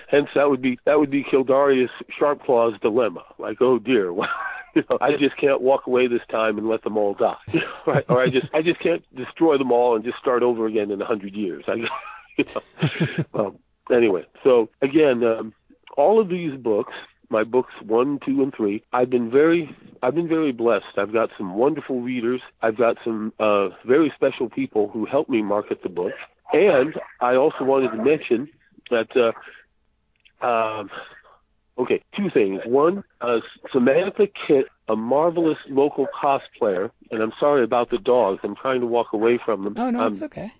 [0.08, 3.22] Hence, that would be that would be Kildarius Sharpclaw's dilemma.
[3.38, 4.06] Like, oh dear,
[4.74, 7.36] you know, I just can't walk away this time and let them all die,
[7.86, 8.04] right?
[8.08, 11.00] Or I just I just can't destroy them all and just start over again in
[11.00, 11.64] a hundred years.
[11.68, 11.74] I,
[12.36, 13.24] you know.
[13.34, 13.58] um,
[13.94, 15.54] anyway, so again, um,
[15.96, 16.94] all of these books
[17.32, 18.84] my books one, two, and three.
[18.92, 20.96] I've been very, I've been very blessed.
[20.96, 22.40] I've got some wonderful readers.
[22.60, 26.12] I've got some uh, very special people who help me market the book.
[26.52, 28.48] And I also wanted to mention
[28.90, 30.90] that, uh, um,
[31.78, 32.60] okay, two things.
[32.66, 33.38] One, uh,
[33.72, 38.40] Samantha Kit, a marvelous local cosplayer, and I'm sorry about the dogs.
[38.44, 39.74] I'm trying to walk away from them.
[39.78, 40.52] Oh no, um, it's okay.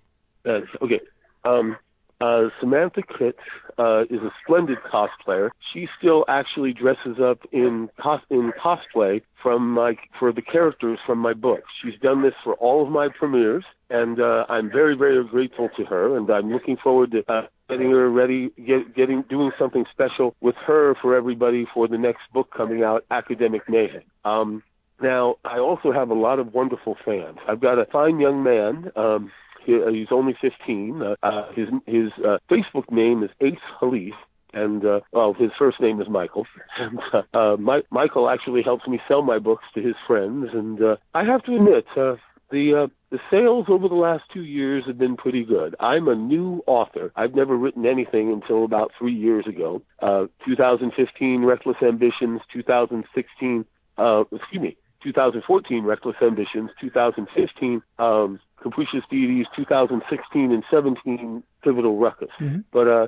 [0.45, 0.99] Uh, okay.
[1.45, 1.77] Um,
[2.23, 3.35] uh, Samantha Kitt
[3.77, 5.49] uh, is a splendid cosplayer.
[5.73, 11.19] She still actually dresses up in cos- in cosplay from my for the characters from
[11.19, 11.69] my books.
[11.81, 15.83] She's done this for all of my premieres, and uh, I'm very very grateful to
[15.85, 16.15] her.
[16.15, 20.55] And I'm looking forward to uh, getting her ready, get, getting doing something special with
[20.65, 24.03] her for everybody for the next book coming out, Academic Mayhem.
[24.23, 24.63] Um,
[25.01, 27.37] now, I also have a lot of wonderful fans.
[27.49, 28.91] I've got a fine young man.
[28.95, 29.31] Um,
[29.67, 31.01] uh, he's only 15.
[31.01, 32.11] Uh, uh, his his
[32.49, 34.13] Facebook name is Ace Halif,
[34.53, 36.45] and uh, well, his first name is Michael.
[36.79, 36.99] And
[37.33, 41.23] uh, My- Michael actually helps me sell my books to his friends, and uh, I
[41.23, 42.15] have to admit, uh,
[42.51, 45.75] the uh, the sales over the last two years have been pretty good.
[45.79, 47.11] I'm a new author.
[47.15, 49.81] I've never written anything until about three years ago.
[50.01, 52.41] Uh, 2015, Reckless Ambitions.
[52.51, 53.65] 2016,
[53.97, 56.69] uh, excuse me, 2014, Reckless Ambitions.
[56.79, 62.29] 2015, um, Capricious Deities 2016 and 17 Pivotal Ruckus.
[62.39, 62.61] Mm-hmm.
[62.71, 63.07] But uh,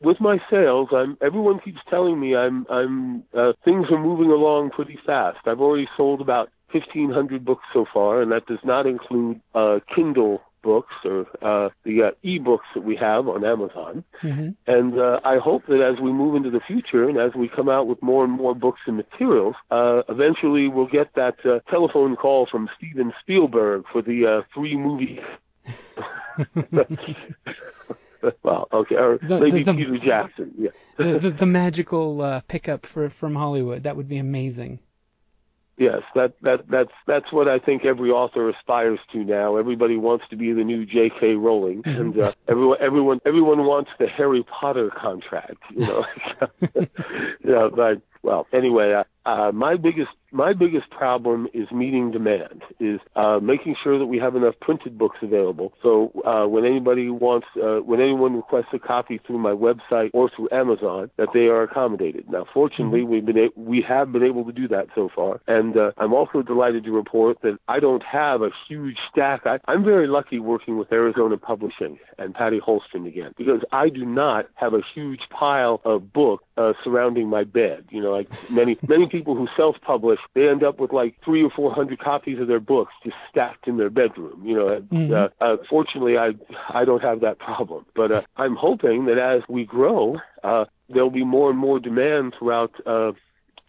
[0.00, 4.70] with my sales, I'm everyone keeps telling me I'm I'm uh, things are moving along
[4.70, 5.38] pretty fast.
[5.46, 10.40] I've already sold about 1,500 books so far, and that does not include uh, Kindle
[10.62, 14.04] books or uh, the uh, e-books that we have on Amazon.
[14.22, 14.50] Mm-hmm.
[14.66, 17.68] And uh, I hope that as we move into the future and as we come
[17.68, 22.16] out with more and more books and materials, uh, eventually we'll get that uh, telephone
[22.16, 25.20] call from Steven Spielberg for the uh, three movie.
[28.42, 30.52] well, okay, or The- maybe the- Peter Jackson.
[30.58, 30.70] Yeah.
[30.98, 33.82] the, the, the magical uh, pickup for from Hollywood.
[33.84, 34.80] That would be amazing.
[35.80, 39.56] Yes, that that that's that's what I think every author aspires to now.
[39.56, 41.36] Everybody wants to be the new J.K.
[41.36, 45.62] Rowling, and uh, everyone everyone everyone wants the Harry Potter contract.
[45.70, 46.06] You know,
[47.42, 47.68] yeah.
[47.74, 52.62] But well, anyway, uh, uh, my biggest my biggest problem is meeting demand.
[52.78, 55.72] Is uh, making sure that we have enough printed books available.
[55.82, 60.30] So uh, when anybody wants, uh, when anyone requests a copy through my website or
[60.30, 62.30] through Amazon, that they are accommodated.
[62.30, 65.76] Now, fortunately, we've been a- we have been able to do that so far, and
[65.76, 69.42] uh, I'm also delighted to report that I don't have a huge stack.
[69.46, 74.04] I, I'm very lucky working with Arizona Publishing and Patty Holston again because I do
[74.06, 77.86] not have a huge pile of books uh, surrounding my bed.
[77.90, 81.50] You know, like many many people who self-publish, they end up with like three or
[81.50, 84.42] four hundred copies of their books just stacked in their bedroom.
[84.44, 85.12] You know, and, Mhm.
[85.12, 86.34] uh, uh, fortunately, I
[86.68, 87.84] I don't have that problem.
[87.94, 92.34] But uh, I'm hoping that as we grow, uh, there'll be more and more demand
[92.38, 92.72] throughout.
[92.86, 93.12] Uh,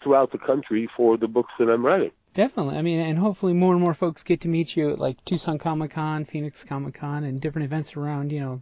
[0.03, 2.09] throughout the country for the books that I'm writing.
[2.33, 2.75] Definitely.
[2.75, 5.59] I mean, and hopefully more and more folks get to meet you at like Tucson
[5.59, 8.59] Comic Con, Phoenix Comic Con, and different events around, you know,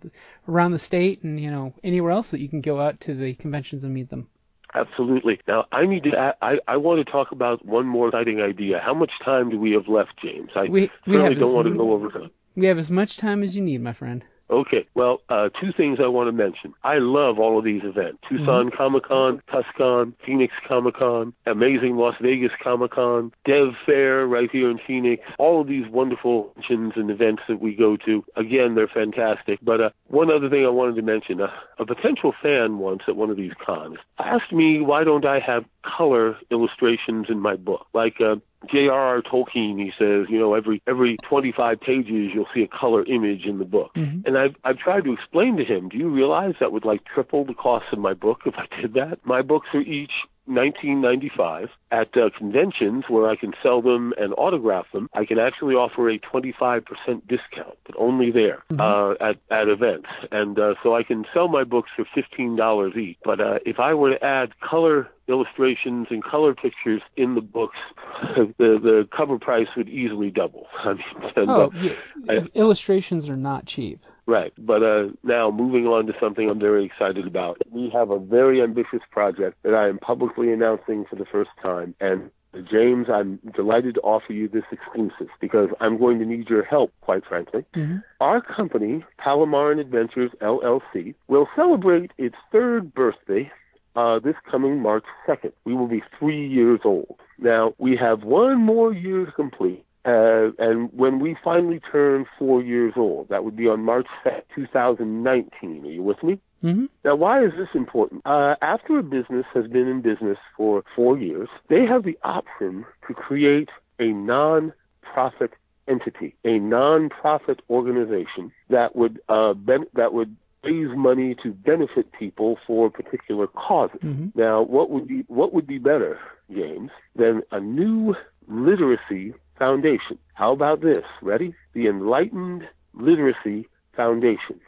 [0.49, 3.35] around the state and you know anywhere else that you can go out to the
[3.35, 4.27] conventions and meet them.
[4.75, 5.39] Absolutely.
[5.47, 6.35] Now, I need to.
[6.41, 8.79] I I want to talk about one more exciting idea.
[8.79, 10.51] How much time do we have left, James?
[10.55, 12.29] I We- we certainly don't as- want to go over time.
[12.55, 14.23] We have as much time as you need, my friend.
[14.49, 14.87] Okay.
[14.95, 16.73] Well, uh, two things I want to mention.
[16.83, 18.19] I love all of these events.
[18.27, 24.49] Tucson Comic Con, Tucson, Phoenix Comic Con, Amazing Las Vegas Comic Con, Dev Fair right
[24.51, 25.23] here in Phoenix.
[25.37, 28.23] All of these wonderful conventions and events that we go to.
[28.35, 29.59] Again, they're fantastic.
[29.61, 31.41] But uh, one other thing I wanted to mention.
[31.41, 31.47] Uh,
[31.77, 35.65] a potential fan once at one of these cons asked me why don't I have
[35.83, 37.87] color illustrations in my book?
[37.93, 38.35] Like uh,
[38.67, 39.21] J.R.R.
[39.21, 43.57] Tolkien, he says, you know, every every 25 pages you'll see a color image in
[43.57, 43.91] the book.
[43.95, 44.25] Mhm.
[44.25, 47.45] And I've I've tried to explain to him, do you realize that would like triple
[47.45, 49.19] the cost of my book if I did that?
[49.25, 50.11] My books are each
[50.49, 55.09] 1995 at uh, conventions where I can sell them and autograph them.
[55.13, 56.83] I can actually offer a 25%
[57.27, 61.63] discount, but only there uh, at at events, and uh, so I can sell my
[61.63, 63.17] books for $15 each.
[63.23, 67.77] But uh, if I were to add color illustrations and color pictures in the books,
[68.35, 70.67] the the cover price would easily double.
[70.83, 71.03] I mean,
[71.35, 71.93] and, uh, Oh, yeah.
[72.29, 73.99] I- illustrations are not cheap.
[74.29, 74.53] Right.
[74.59, 77.57] But uh, now moving on to something I'm very excited about.
[77.71, 81.95] We have a very ambitious project that I am publicly announcing for the first time.
[81.99, 82.29] And
[82.71, 86.93] James, I'm delighted to offer you this exclusive because I'm going to need your help,
[87.01, 87.65] quite frankly.
[87.75, 88.03] Mhm.
[88.21, 93.51] Our company, Palomaran Adventures LLC, will celebrate its third birthday
[93.95, 95.51] uh, this coming March 2nd.
[95.65, 97.19] We will be three years old.
[97.39, 99.83] Now, we have one more year to complete.
[100.05, 104.41] Uh, and when we finally turn four years old, that would be on March 2nd,
[104.55, 105.85] 2019.
[105.85, 106.39] Are you with me?
[106.61, 108.21] hmm Now, why is this important?
[108.25, 112.85] Uh, after a business has been in business for four years, they have the option
[113.07, 113.69] to create
[113.99, 115.51] a non-profit
[115.87, 122.57] entity, a non-profit organization that would uh, ben- that would raise money to benefit people
[122.67, 123.99] for particular causes.
[124.01, 126.19] hmm Now, what would be what would be better,
[126.53, 128.15] James, than a new
[128.47, 130.17] literacy foundation?
[130.33, 131.03] How about this?
[131.21, 131.53] Ready?
[131.73, 134.59] The Enlightened Literacy Foundation,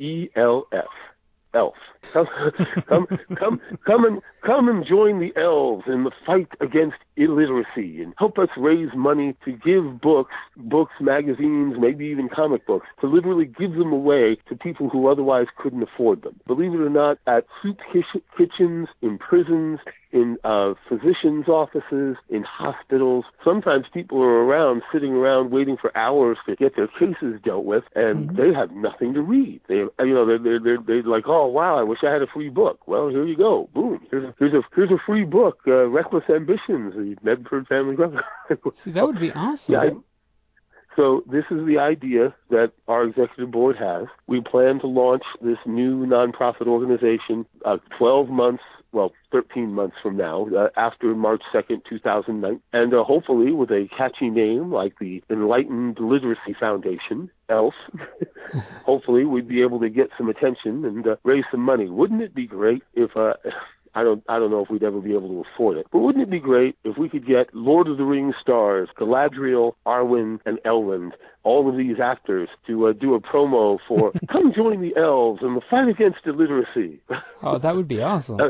[0.00, 0.90] ELF.
[1.54, 1.74] Elf.
[2.12, 2.26] Come,
[2.88, 3.06] come,
[3.38, 8.38] come, come and come and join the elves in the fight against illiteracy, and help
[8.38, 13.74] us raise money to give books, books, magazines, maybe even comic books, to literally give
[13.74, 16.40] them away to people who otherwise couldn't afford them.
[16.46, 19.78] Believe it or not, at soup kitchens, in prisons,
[20.12, 23.24] in uh, physicians' offices, in hospitals.
[23.44, 27.84] Sometimes people are around, sitting around, waiting for hours to get their cases dealt with,
[27.94, 29.60] and they have nothing to read.
[29.68, 32.26] They, you know, they're they're they're, they're like, oh wow, I wish I had a
[32.26, 32.86] free book.
[32.86, 34.00] Well, here you go, boom.
[34.10, 37.96] Here's a here's a here's a free book, uh, Reckless Ambitions, the Medford Family.
[38.74, 39.74] See, that would be awesome.
[39.74, 39.96] Yeah, I-
[40.96, 44.06] so this is the idea that our executive board has.
[44.26, 50.16] We plan to launch this new nonprofit organization uh, 12 months, well, 13 months from
[50.16, 55.22] now, uh, after March 2nd, 2009, and uh, hopefully with a catchy name like the
[55.30, 57.74] Enlightened Literacy Foundation, ELF.
[58.84, 61.88] hopefully we'd be able to get some attention and uh, raise some money.
[61.88, 63.34] Wouldn't it be great if uh,
[63.94, 65.86] I don't I don't know if we'd ever be able to afford it.
[65.90, 69.74] But wouldn't it be great if we could get Lord of the Rings stars, Galadriel,
[69.86, 71.12] Arwen, and Elrond,
[71.42, 75.54] all of these actors to uh, do a promo for come join the elves in
[75.54, 77.00] the fight against illiteracy.
[77.42, 78.40] Oh, that would be awesome.
[78.40, 78.48] Uh,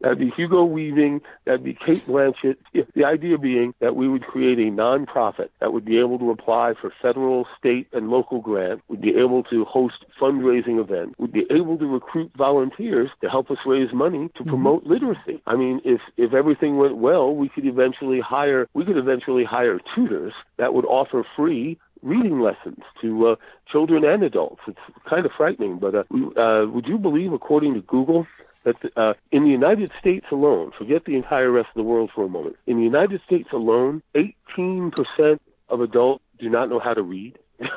[0.00, 1.22] That'd be Hugo Weaving.
[1.44, 2.56] That'd be Cate Blanchett.
[2.94, 6.74] The idea being that we would create a nonprofit that would be able to apply
[6.80, 11.46] for federal, state, and local grants, would be able to host fundraising events, would be
[11.50, 15.42] able to recruit volunteers to help us raise money to promote literacy.
[15.46, 19.80] I mean, if if everything went well, we could eventually hire we could eventually hire
[19.94, 23.36] tutors that would offer free reading lessons to uh,
[23.70, 24.60] children and adults.
[24.68, 24.78] It's
[25.08, 26.04] kind of frightening, but uh,
[26.40, 28.26] uh, would you believe, according to Google,
[28.66, 32.24] that uh, in the United States alone, forget the entire rest of the world for
[32.24, 35.38] a moment, in the United States alone, 18%
[35.70, 37.38] of adults do not know how to read.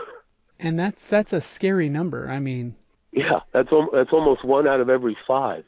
[0.62, 2.28] And that's that's a scary number.
[2.30, 2.76] I mean,
[3.14, 5.64] Yeah, that's al- that's almost one out of every five.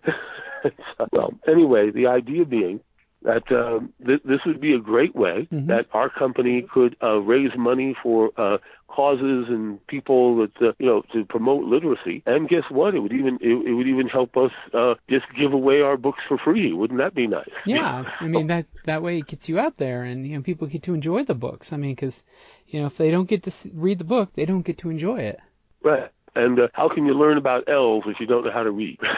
[0.64, 2.82] So, well, anyway, the idea being
[3.22, 5.68] that um, th- this would be a great way Mhm.
[5.68, 8.58] that our company could uh, raise money for uh,
[8.92, 12.24] causes and people that uh, you know to promote literacy.
[12.26, 12.96] And guess what?
[12.96, 16.20] It would even it, it would even help us uh, just give away our books
[16.28, 16.74] for free.
[16.74, 17.50] Wouldn't that be nice?
[17.66, 18.04] yeah.
[18.20, 20.84] I mean that that way it gets you out there, and you know people get
[20.84, 21.74] to enjoy the books.
[21.74, 22.24] I mean, because
[22.68, 24.90] you know if they don't get to s read the book, they don't get to
[24.90, 25.40] enjoy it.
[25.84, 26.12] Right.
[26.36, 29.00] And uh, how can you learn about elves if you don't know how to read?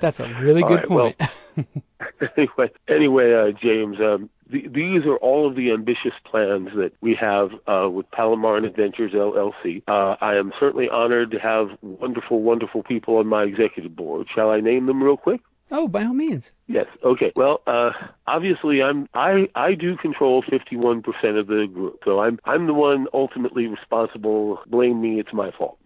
[0.00, 1.68] That's a really good right, well, point.
[2.36, 7.14] anyway, anyway, uh, James, um, the, these are all of the ambitious plans that we
[7.14, 9.82] have uh, with Palomaran Adventures LLC.
[9.88, 14.28] Uh, I am certainly honored to have wonderful, wonderful people on my executive board.
[14.34, 15.40] Shall I name them real quick?
[15.74, 16.52] Oh, by all means.
[16.66, 16.86] Yes.
[17.02, 17.32] Okay.
[17.34, 17.92] Well, uh,
[18.26, 21.02] obviously, I'm I I do control 51%
[21.40, 24.60] of the group, so I'm I'm the one ultimately responsible.
[24.66, 25.18] Blame me.
[25.18, 25.78] It's my fault.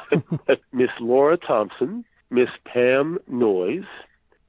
[0.72, 3.84] Miss Laura Thompson, Miss Pam Noyes,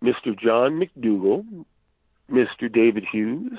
[0.03, 0.37] Mr.
[0.37, 1.65] John McDougall,
[2.29, 2.71] Mr.
[2.71, 3.57] David Hughes,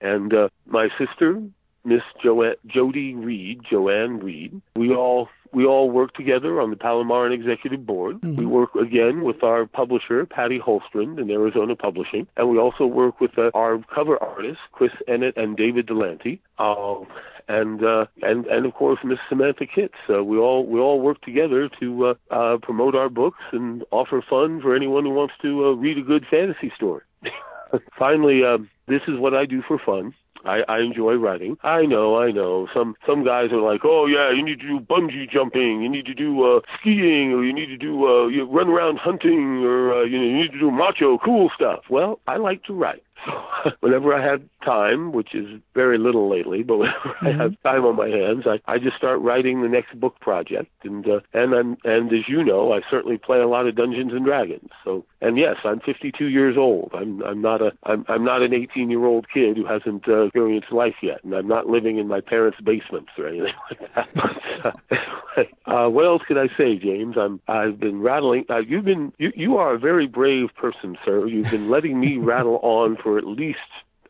[0.00, 1.42] and uh, my sister,
[1.84, 4.60] Miss jo- Jody Reed, Joanne Reed.
[4.76, 8.20] We all we all work together on the Palomaran Executive Board.
[8.20, 8.36] Mm-hmm.
[8.36, 13.20] We work again with our publisher, Patty Holstrand in Arizona Publishing, and we also work
[13.20, 16.40] with uh, our cover artists, Chris Ennett and David Delante.
[16.58, 17.04] Uh,
[17.48, 19.94] and uh, and and of course Miss Samantha Kitts.
[20.08, 24.24] Uh, we all we all work together to uh, uh, promote our books and offer
[24.28, 27.02] fun for anyone who wants to uh, read a good fantasy story.
[27.98, 30.14] Finally, uh, this is what I do for fun.
[30.44, 31.56] I, I enjoy writing.
[31.62, 32.68] I know, I know.
[32.74, 36.06] Some some guys are like, oh yeah, you need to do bungee jumping, you need
[36.06, 39.94] to do uh, skiing, or you need to do uh, you run around hunting, or
[39.94, 41.84] uh, you know, you need to do macho cool stuff.
[41.88, 43.03] Well, I like to write.
[43.24, 47.26] So whenever I have time, which is very little lately, but whenever mm-hmm.
[47.26, 50.70] I have time on my hands, I, I just start writing the next book project.
[50.82, 54.12] And uh, and I'm and as you know, I certainly play a lot of Dungeons
[54.12, 54.70] and Dragons.
[54.84, 56.90] So and yes, I'm 52 years old.
[56.94, 60.24] I'm I'm not a I'm I'm not an 18 year old kid who hasn't uh,
[60.24, 64.76] experienced life yet, and I'm not living in my parents' basements or anything like that.
[64.94, 67.16] But, uh, what else could I say, James?
[67.18, 68.44] I'm I've been rattling.
[68.50, 71.26] Uh, you've been you you are a very brave person, sir.
[71.26, 73.58] You've been letting me rattle on for at least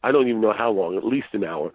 [0.05, 1.73] I don't even know how long, at least an hour.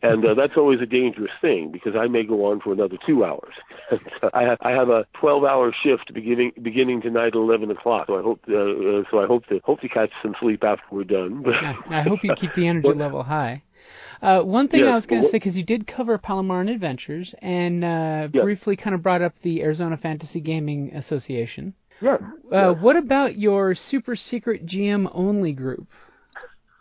[0.00, 3.24] And uh, that's always a dangerous thing because I may go on for another two
[3.24, 3.52] hours.
[4.32, 8.06] I have I have a 12-hour shift beginning beginning tonight at 11 o'clock.
[8.06, 10.84] So I hope uh, uh, so I hope to hope to catch some sleep after
[10.90, 11.42] we're done.
[11.44, 13.62] But I, I hope you keep the energy level high.
[14.22, 17.84] Uh, one thing I was going to say, because you did cover Palomaran Adventures and
[17.84, 21.74] uh, briefly kind of brought up the Arizona Fantasy Gaming Association.
[22.00, 22.18] Yeah.
[22.50, 22.72] Uh.
[22.72, 25.88] What about your super secret GM only group?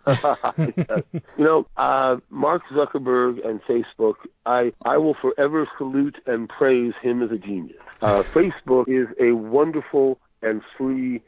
[0.58, 7.22] you know, uh, Mark Zuckerberg and Facebook, I, I will forever salute and praise him
[7.22, 7.78] as a genius.
[8.02, 11.22] Uh, Facebook is a wonderful and free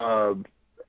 [0.00, 0.34] uh,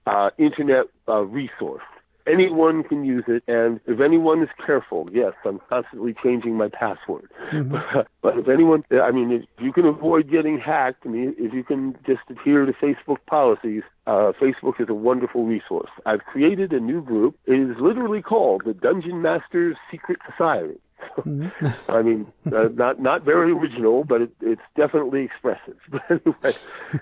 [0.06, 1.84] uh, internet uh, resource
[2.28, 7.30] anyone can use it, and if anyone is careful, yes, I'm constantly changing my password.
[7.54, 7.76] Mm-hmm.
[8.22, 11.64] but if anyone, I mean, if you can avoid getting hacked, I mean, if you
[11.64, 15.90] can just adhere to Facebook policies, uh, Facebook is a wonderful resource.
[16.06, 17.38] I've created a new group.
[17.46, 20.80] It is literally called the Dungeon Masters Secret Society.
[21.18, 21.68] Mm-hmm.
[21.92, 25.78] I mean, uh, not not very original, but it, it's definitely expressive.
[25.92, 26.58] But anyway,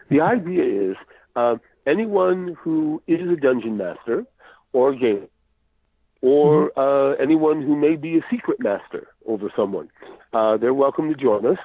[0.10, 0.98] the idea is
[1.36, 1.56] uh,
[1.86, 4.26] anyone who is a dungeon master
[4.74, 5.28] or game,
[6.22, 6.80] or mm-hmm.
[6.80, 9.90] uh, anyone who may be a secret master over someone.
[10.34, 11.60] Uh, they're welcome to join us.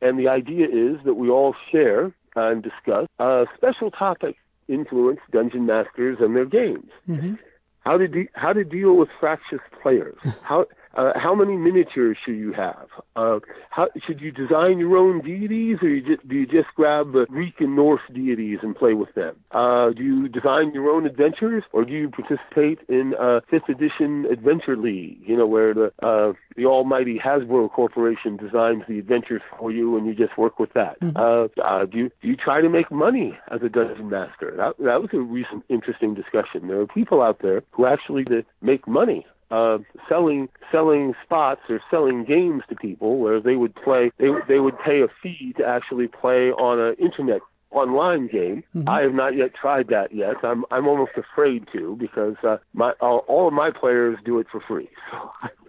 [0.00, 4.38] And the idea is that we all share and discuss uh, special topics
[4.68, 6.90] influence dungeon masters and their games.
[7.08, 7.34] Mm-hmm.
[7.80, 10.16] How to de- how to deal with fractious players.
[10.42, 12.86] How uh, how many miniatures should you have?
[13.16, 13.38] Uh,
[13.70, 17.26] how, should you design your own deities, or you just, do you just grab the
[17.28, 19.36] Greek and Norse deities and play with them?
[19.50, 24.26] Uh, do you design your own adventures, or do you participate in a fifth edition
[24.30, 25.18] adventure league?
[25.26, 30.06] You know, where the uh, the almighty Hasbro Corporation designs the adventures for you, and
[30.06, 31.00] you just work with that.
[31.00, 31.16] Mm-hmm.
[31.16, 34.54] Uh, uh, do you do you try to make money as a dungeon master?
[34.56, 36.68] That that was a recent interesting discussion.
[36.68, 38.24] There are people out there who actually
[38.62, 39.78] make money uh,
[40.08, 44.78] selling selling spots or selling games to people where they would play they they would
[44.78, 47.40] pay a fee to actually play on an internet
[47.74, 48.62] online game.
[48.74, 48.88] Mm-hmm.
[48.88, 50.36] I have not yet tried that yet.
[50.42, 54.46] I'm I'm almost afraid to because uh, my all, all of my players do it
[54.50, 54.88] for free.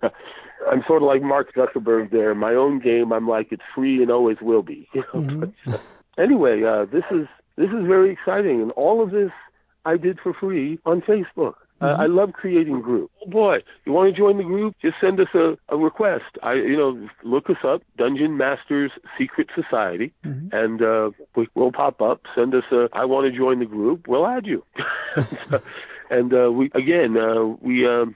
[0.01, 0.09] So
[0.71, 2.33] I'm sort of like Mark Zuckerberg there.
[2.33, 4.87] My own game, I'm like it's free and always will be.
[4.93, 5.19] You know?
[5.19, 5.39] mm-hmm.
[5.65, 5.77] but, uh,
[6.17, 9.31] anyway, uh, this is this is very exciting, and all of this
[9.85, 11.55] I did for free on Facebook.
[11.81, 12.01] Mm-hmm.
[12.01, 13.13] I love creating groups.
[13.21, 14.75] Oh boy, you want to join the group?
[14.81, 16.37] Just send us a, a request.
[16.41, 20.55] I, you know, look us up, Dungeon Masters Secret Society, mm-hmm.
[20.55, 22.21] and uh, we, we'll pop up.
[22.33, 24.07] Send us a, I want to join the group.
[24.07, 24.63] We'll add you.
[26.09, 27.85] and uh, we again, uh, we.
[27.87, 28.15] Um,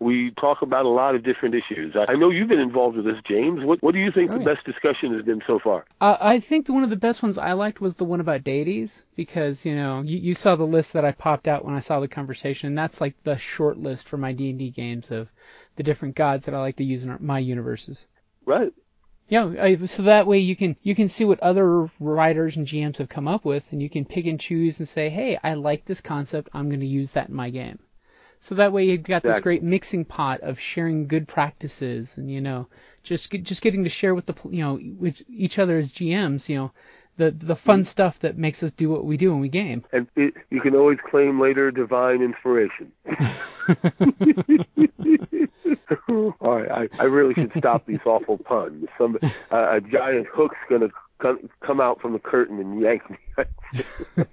[0.00, 1.94] we talk about a lot of different issues.
[1.94, 3.62] I know you've been involved with this, James.
[3.62, 4.54] What, what do you think oh, the yeah.
[4.54, 5.84] best discussion has been so far?
[6.00, 9.04] Uh, I think one of the best ones I liked was the one about deities
[9.14, 12.00] because you know you, you saw the list that I popped out when I saw
[12.00, 15.28] the conversation, and that's like the short list for my D and D games of
[15.76, 18.06] the different gods that I like to use in my universes.
[18.46, 18.72] Right.
[19.28, 23.10] Yeah, so that way you can you can see what other writers and GMs have
[23.10, 26.00] come up with, and you can pick and choose and say, hey, I like this
[26.00, 27.78] concept, I'm going to use that in my game.
[28.40, 29.30] So that way you've got exactly.
[29.32, 32.68] this great mixing pot of sharing good practices, and you know,
[33.02, 36.56] just just getting to share with the you know with each other as GMs, you
[36.56, 36.72] know,
[37.18, 37.84] the the fun mm-hmm.
[37.84, 39.84] stuff that makes us do what we do when we game.
[39.92, 42.92] And it, you can always claim later divine inspiration.
[46.08, 48.88] All right, I, I really should stop these awful puns.
[48.96, 49.18] Some
[49.52, 50.88] uh, a giant hook's gonna
[51.20, 53.18] come, come out from the curtain and yank me.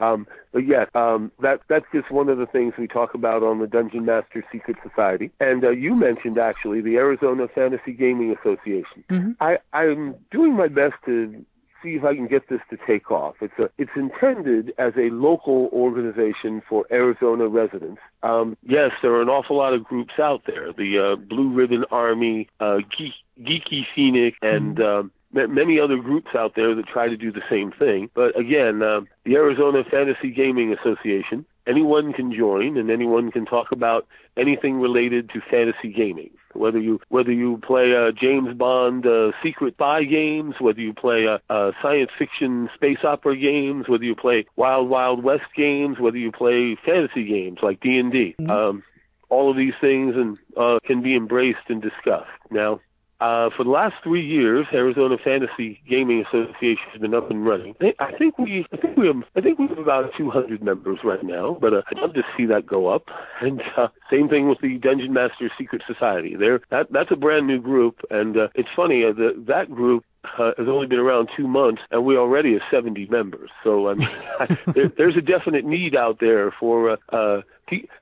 [0.00, 3.60] um, but yeah, um, that that's just one of the things we talk about on
[3.60, 5.30] the Dungeon Master Secret Society.
[5.40, 9.04] And uh, you mentioned actually the Arizona Fantasy Gaming Association.
[9.10, 9.32] Mm-hmm.
[9.40, 11.44] I I'm doing my best to
[11.84, 13.36] see if I can get this to take off.
[13.40, 18.00] It's a, it's intended as a local organization for Arizona residents.
[18.22, 20.72] Um, yes, there are an awful lot of groups out there.
[20.72, 25.02] The uh, Blue Ribbon Army, uh, Geek, Geeky Phoenix, and uh,
[25.34, 28.10] many other groups out there that try to do the same thing.
[28.14, 33.72] But again, uh, the Arizona Fantasy Gaming Association, anyone can join and anyone can talk
[33.72, 34.06] about
[34.36, 36.30] anything related to fantasy gaming.
[36.52, 41.26] Whether you whether you play uh, James Bond uh, secret spy games, whether you play
[41.26, 46.16] uh, uh, science fiction space opera games, whether you play Wild Wild West games, whether
[46.18, 48.36] you play fantasy games like D and D.
[48.40, 48.50] Mm-hmm.
[48.50, 48.82] Um,
[49.30, 52.30] all of these things and uh, can be embraced and discussed.
[52.52, 52.80] Now,
[53.24, 57.74] uh, for the last three years, Arizona Fantasy Gaming Association has been up and running.
[57.98, 61.22] I think we, I think we have, I think we have about 200 members right
[61.24, 61.56] now.
[61.58, 63.04] But uh, I'd love to see that go up.
[63.40, 66.36] And uh, same thing with the Dungeon Master Secret Society.
[66.36, 70.04] There, that that's a brand new group, and uh, it's funny uh, the, that group
[70.38, 73.50] uh, has only been around two months, and we already have 70 members.
[73.62, 74.08] So I mean,
[74.74, 77.42] there, there's a definite need out there for uh, uh,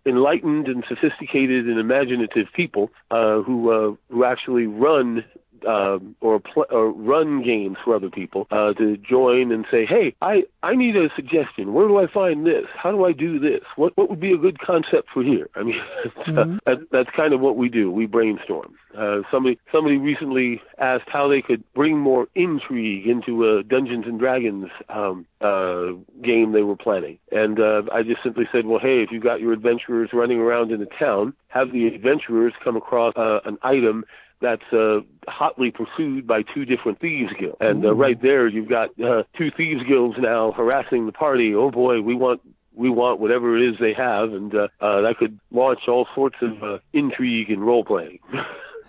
[0.07, 5.25] enlightened and sophisticated and imaginative people uh, who uh, who actually run
[5.67, 10.15] um, or, pl- or run games for other people uh, to join and say, hey,
[10.23, 11.73] I, I need a suggestion.
[11.73, 12.67] Where do I find this?
[12.77, 13.63] How do I do this?
[13.77, 15.49] What what would be a good concept for here?
[15.55, 15.81] I mean,
[16.27, 16.57] mm-hmm.
[16.67, 17.91] that, that's kind of what we do.
[17.91, 18.75] We brainstorm.
[18.97, 24.19] Uh, somebody somebody recently asked how they could bring more intrigue into a Dungeons and
[24.19, 25.93] Dragons um, uh,
[26.23, 29.41] game they were planning, and uh, I just simply said, well, hey, if you've got
[29.41, 34.05] your adventurers running around in a town, have the adventurers come across uh, an item
[34.43, 37.57] that's uh, hotly pursued by two different thieves guilds.
[37.61, 41.55] And uh, right there, you've got uh, two thieves guilds now harassing the party.
[41.55, 42.43] Oh boy, we want
[42.75, 46.37] we want whatever it is they have, and uh, uh, that could launch all sorts
[46.43, 48.19] of uh, intrigue and role playing.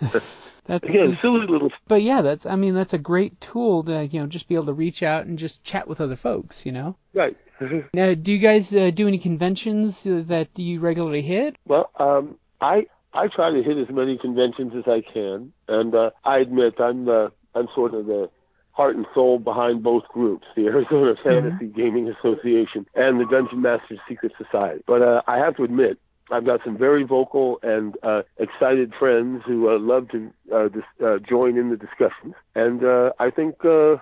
[0.66, 1.70] That's again silly little.
[1.88, 4.66] But yeah, that's I mean that's a great tool to you know just be able
[4.66, 6.96] to reach out and just chat with other folks, you know.
[7.12, 7.36] Right.
[7.94, 11.56] now, do you guys uh, do any conventions uh, that you regularly hit?
[11.66, 16.10] Well, um, I I try to hit as many conventions as I can, and uh,
[16.24, 18.28] I admit I'm the I'm sort of the
[18.72, 21.28] heart and soul behind both groups, the Arizona mm-hmm.
[21.28, 21.80] Fantasy mm-hmm.
[21.80, 24.82] Gaming Association and the Dungeon Masters Secret Society.
[24.86, 25.98] But uh, I have to admit,
[26.30, 30.82] I've got some very vocal and uh, excited friends who uh, love to uh, dis-
[31.04, 33.96] uh, join in the discussions, and uh, I think uh,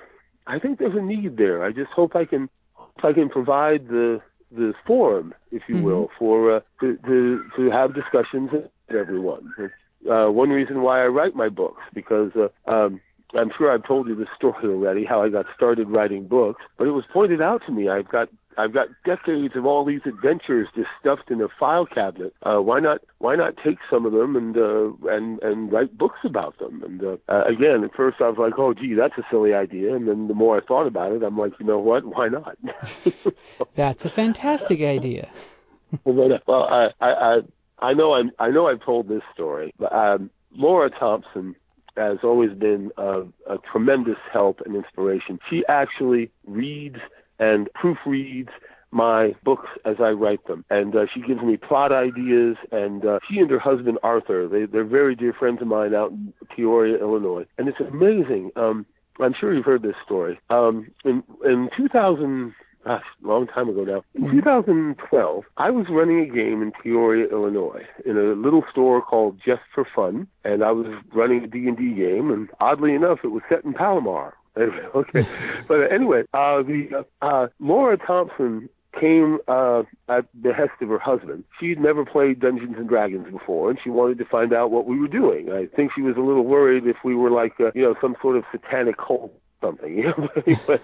[0.46, 1.64] I think there's a need there.
[1.64, 2.48] I just hope I can
[2.96, 5.84] if I can provide the the forum, if you mm-hmm.
[5.84, 8.50] will, for uh, to, to to have discussions
[8.92, 9.52] with everyone.
[9.58, 9.74] It's
[10.10, 13.00] uh, one reason why I write my books because uh, um,
[13.34, 16.62] I'm sure I've told you this story already, how I got started writing books.
[16.76, 18.28] But it was pointed out to me I've got
[18.58, 22.34] I've got decades of all these adventures just stuffed in a file cabinet.
[22.42, 26.18] Uh, why not why not take some of them and uh, and and write books
[26.24, 26.82] about them?
[26.84, 29.94] And uh, uh, again, at first I was like, oh gee, that's a silly idea.
[29.94, 32.04] And then the more I thought about it, I'm like, you know what?
[32.04, 32.58] Why not?
[33.74, 35.30] that's a fantastic idea.
[36.04, 37.40] well, I I I,
[37.82, 41.56] I know I'm I know I've told this story, but um, Laura Thompson
[41.96, 45.38] has always been a, a tremendous help and inspiration.
[45.50, 46.98] She actually reads
[47.38, 48.48] and proofreads
[48.92, 50.64] my books as I write them.
[50.70, 52.56] And uh, she gives me plot ideas.
[52.70, 56.12] And uh, she and her husband Arthur, they, they're very dear friends of mine out
[56.12, 57.46] in Peoria, Illinois.
[57.58, 58.52] And it's amazing.
[58.56, 58.86] Um,
[59.20, 60.38] I'm sure you've heard this story.
[60.50, 62.54] Um, in in 2000,
[62.84, 64.04] gosh, a long time ago now.
[64.14, 64.38] In mm-hmm.
[64.38, 69.62] 2012, I was running a game in Peoria, Illinois, in a little store called Just
[69.74, 73.64] for Fun, and I was running a D&D game, and oddly enough, it was set
[73.64, 74.34] in Palomar.
[74.56, 75.26] okay,
[75.68, 78.68] but anyway, uh, the uh, Laura Thompson
[78.98, 81.44] came uh, at the behest of her husband.
[81.58, 84.98] She'd never played Dungeons and Dragons before, and she wanted to find out what we
[84.98, 85.50] were doing.
[85.50, 88.16] I think she was a little worried if we were like, uh, you know, some
[88.20, 89.32] sort of satanic cult
[89.62, 89.92] something.
[90.02, 90.28] You know,
[90.66, 90.82] but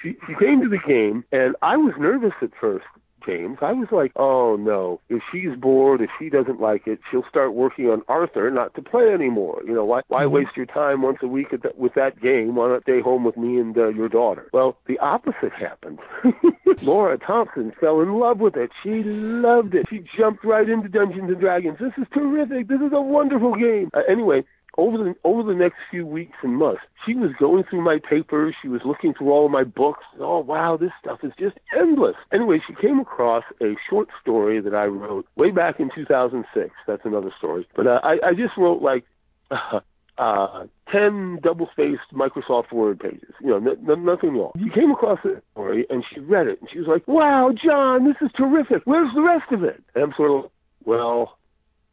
[0.00, 2.84] she she came to the game, and I was nervous at first
[3.26, 3.58] James.
[3.62, 7.54] I was like, oh no, if she's bored, if she doesn't like it, she'll start
[7.54, 9.62] working on Arthur not to play anymore.
[9.66, 10.34] You know, why why mm-hmm.
[10.34, 12.54] waste your time once a week the, with that game?
[12.54, 14.48] Why not stay home with me and uh, your daughter?
[14.52, 15.98] Well, the opposite happened.
[16.82, 18.70] Laura Thompson fell in love with it.
[18.82, 19.86] She loved it.
[19.88, 21.78] She jumped right into Dungeons and Dragons.
[21.78, 22.68] This is terrific.
[22.68, 23.90] This is a wonderful game.
[23.94, 24.44] Uh, anyway,
[24.78, 28.54] over the over the next few weeks and months, she was going through my papers.
[28.60, 30.04] She was looking through all of my books.
[30.18, 32.16] Oh wow, this stuff is just endless.
[32.32, 36.70] Anyway, she came across a short story that I wrote way back in 2006.
[36.86, 37.66] That's another story.
[37.76, 39.04] But uh, I, I just wrote like.
[39.50, 39.80] Uh,
[40.18, 43.34] uh, 10 double-spaced Microsoft Word pages.
[43.40, 44.52] You know, n- n- nothing long.
[44.58, 48.04] She came across the story and she read it and she was like, wow, John,
[48.04, 48.82] this is terrific.
[48.84, 49.82] Where's the rest of it?
[49.94, 50.50] And I'm sort of,
[50.84, 51.36] well,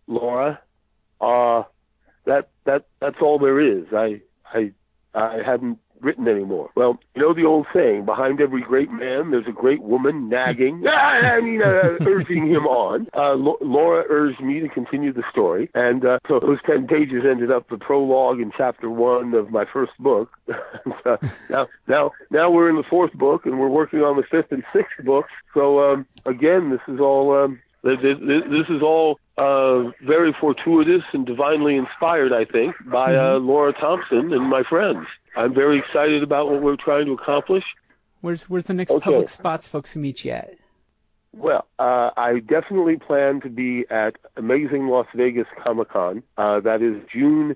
[0.08, 0.62] Laura,
[1.20, 1.64] uh,
[2.26, 3.86] that that that's all there is.
[3.94, 4.22] I
[4.54, 4.72] I
[5.14, 6.70] I hadn't written anymore.
[6.76, 10.86] Well, you know the old saying: behind every great man, there's a great woman nagging.
[10.88, 13.08] I mean, uh, urging him on.
[13.16, 17.24] Uh, L- Laura urged me to continue the story, and uh, so those ten pages
[17.30, 20.32] ended up the prologue in chapter one of my first book.
[21.06, 21.18] uh,
[21.50, 24.64] now, now, now we're in the fourth book, and we're working on the fifth and
[24.74, 25.32] sixth books.
[25.54, 27.36] So um, again, this is all.
[27.36, 33.48] Um, this, is all uh, very fortuitous and divinely inspired, I think, by uh, mm-hmm.
[33.48, 35.08] Laura Thompson and my friends.
[35.36, 37.64] I'm very excited about what we're trying to accomplish.
[38.22, 39.04] Where's Where's the next okay.
[39.04, 40.54] public spots folks can meet you at?
[41.34, 46.24] Well, uh, I definitely plan to be at Amazing Las Vegas Comic Con.
[46.38, 47.56] Uh, that is June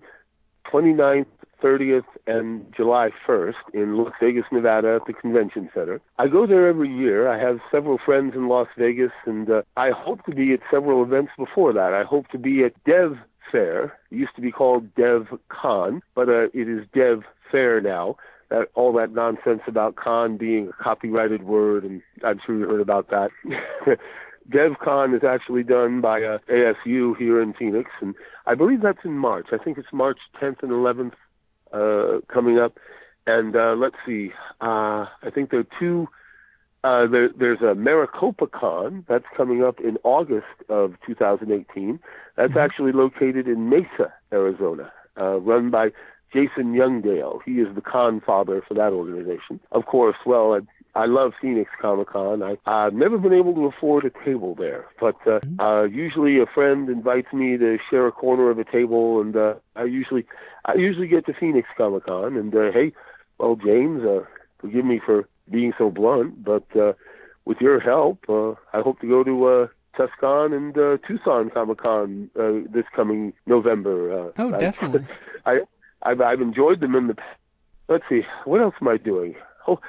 [0.72, 1.26] 29th
[1.64, 6.02] 30th and July 1st in Las Vegas, Nevada at the Convention Center.
[6.18, 7.28] I go there every year.
[7.28, 11.04] I have several friends in Las Vegas, and uh, I hope to be at several
[11.04, 11.94] events before that.
[11.94, 13.18] I hope to be at Dev
[13.52, 13.98] Fair.
[14.12, 18.18] It used to be called Dev Con, but uh, it is Dev Fair now.
[18.50, 22.80] That, all that nonsense about con being a copyrighted word, and I'm sure you heard
[22.80, 23.30] about that.
[24.50, 28.14] DevCon is actually done by uh, ASU here in Phoenix, and
[28.46, 29.48] I believe that's in March.
[29.52, 31.14] I think it's March 10th and 11th
[31.76, 32.78] uh, coming up.
[33.28, 36.08] And uh, let's see, uh, I think there are two.
[36.84, 42.00] Uh, there, there's a Maricopa Con that's coming up in August of 2018.
[42.38, 42.58] That's mm-hmm.
[42.60, 45.90] actually located in Mesa, Arizona, uh, run by
[46.32, 47.40] Jason Youngdale.
[47.44, 49.60] He is the con father for that organization.
[49.72, 50.60] Of course, well,
[50.96, 52.42] I, love Phoenix Comic Con.
[52.44, 55.60] I, I've never been able to afford a table there, but uh, mm-hmm.
[55.60, 59.56] uh, usually a friend invites me to share a corner of a table, and uh,
[59.76, 60.26] I usually
[60.66, 62.94] I usually get to Phoenix Comic Con, and uh, hey,
[63.38, 64.22] well, James, uh,
[64.60, 66.94] forgive me for being so blunt, but uh,
[67.46, 71.80] with your help, uh, I hope to go to uh, Tucson and uh, Tucson Comic
[71.80, 74.28] Con uh, this coming November.
[74.28, 75.08] Uh, oh, definitely.
[75.46, 75.60] I, I
[76.06, 77.16] I've, I've enjoyed them in the.
[77.88, 79.36] Let's see, what else am I doing?
[79.68, 79.80] Oh,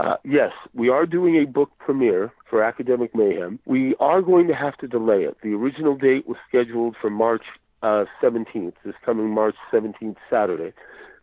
[0.00, 3.58] uh, yes, we are doing a book premiere for Academic Mayhem.
[3.66, 5.36] We are going to have to delay it.
[5.42, 7.42] The original date was scheduled for March
[7.82, 10.72] uh, 17th, this coming March 17th, Saturday.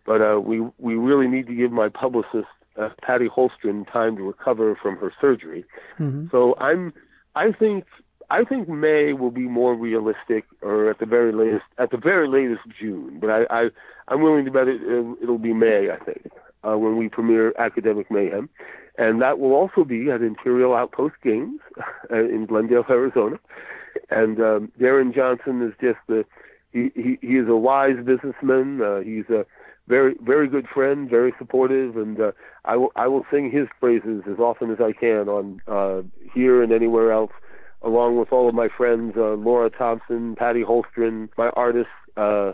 [0.05, 2.47] But uh, we we really need to give my publicist
[2.80, 5.65] uh, Patty Holstrom time to recover from her surgery.
[5.99, 6.28] Mm-hmm.
[6.32, 6.93] So I'm
[7.36, 7.86] I think
[8.30, 12.28] I think May will be more realistic, or at the very latest at the very
[12.28, 13.17] latest June.
[13.19, 13.69] But I, I
[14.07, 14.82] I'm willing to bet it
[15.21, 15.89] it'll be May.
[15.91, 16.32] I think
[16.64, 18.49] uh, when we premiere Academic Mayhem,
[18.97, 21.60] and that will also be at Imperial Outpost Games
[22.12, 23.38] uh, in Glendale, Arizona.
[24.10, 26.26] And um, Darren Johnson is just the
[26.72, 28.82] he, he he is a wise businessman.
[28.82, 29.45] Uh, he's a
[29.88, 32.32] very very good friend, very supportive, and uh,
[32.66, 36.01] I will I will sing his praises as often as I can on uh,
[36.34, 37.32] here and anywhere else,
[37.82, 41.91] along with all of my friends, uh, Laura Thompson, Patty Holstrom, my artists.
[42.16, 42.53] Uh,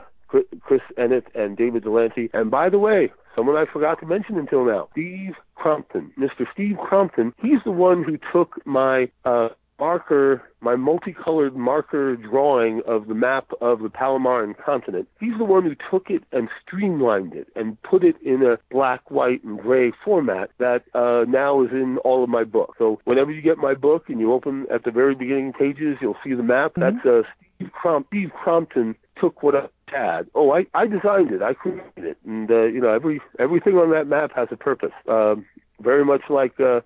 [0.62, 2.30] Chris Ennett and David Delante.
[2.34, 6.12] And by the way, someone I forgot to mention until now, Steve Crompton.
[6.18, 6.46] Mr.
[6.54, 13.08] Steve Crompton, he's the one who took my uh, marker, my multicolored marker drawing of
[13.08, 15.08] the map of the Palomaran continent.
[15.20, 19.10] He's the one who took it and streamlined it and put it in a black,
[19.12, 22.78] white, and gray format that uh, now is in all of my books.
[22.78, 26.18] So whenever you get my book and you open at the very beginning pages, you'll
[26.24, 26.76] see the map.
[26.76, 26.98] Mm-hmm.
[26.98, 30.28] That's uh, Steve, Crom- Steve Crompton took what I had.
[30.36, 31.42] Oh, I, I designed it.
[31.42, 34.94] I created it, and uh, you know every everything on that map has a purpose.
[35.08, 35.46] Um,
[35.80, 36.82] very much like uh,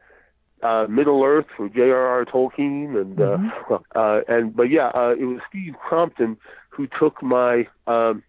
[0.64, 2.26] uh, Middle Earth for J.R.R.
[2.26, 3.74] Tolkien, and uh, mm-hmm.
[3.96, 6.38] uh, and but yeah, uh, it was Steve Crompton
[6.70, 8.24] who took my um,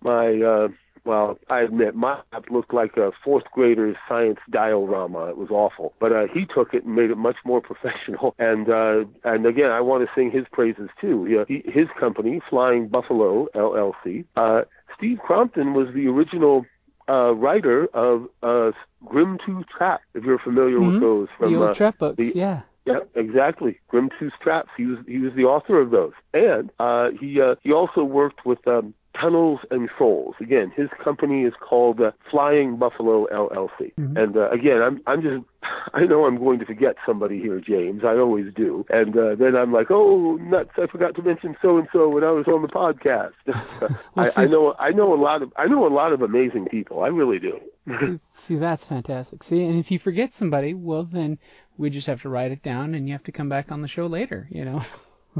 [0.00, 0.68] my uh,
[1.08, 5.30] well, I admit my map looked like a fourth grader's science diorama.
[5.30, 8.34] It was awful, but uh, he took it and made it much more professional.
[8.38, 11.46] And uh, and again, I want to sing his praises too.
[11.48, 14.26] He, his company, Flying Buffalo LLC.
[14.36, 14.62] Uh,
[14.98, 16.66] Steve Crompton was the original
[17.08, 18.72] uh, writer of uh,
[19.06, 20.02] Grimtooth Trap.
[20.12, 20.92] If you're familiar mm-hmm.
[20.92, 22.62] with those from the old uh, trap books, the, yeah.
[22.84, 23.78] Yeah, exactly.
[23.88, 24.70] Grim Tooth Traps.
[24.76, 28.46] He was he was the author of those, and uh, he uh, he also worked
[28.46, 30.34] with um, Tunnels and Trolls.
[30.40, 33.94] Again, his company is called uh, Flying Buffalo LLC.
[33.94, 34.16] Mm-hmm.
[34.16, 35.44] And uh, again, I'm I'm just
[35.94, 38.02] I know I'm going to forget somebody here, James.
[38.04, 38.84] I always do.
[38.90, 40.70] And uh, then I'm like, oh nuts!
[40.76, 43.32] I forgot to mention so and so when I was on the podcast.
[44.14, 46.66] well, I, I know I know a lot of I know a lot of amazing
[46.66, 47.02] people.
[47.02, 47.60] I really do.
[48.00, 49.42] see, see, that's fantastic.
[49.42, 51.38] See, and if you forget somebody, well, then
[51.76, 53.88] we just have to write it down, and you have to come back on the
[53.88, 54.48] show later.
[54.50, 54.82] You know.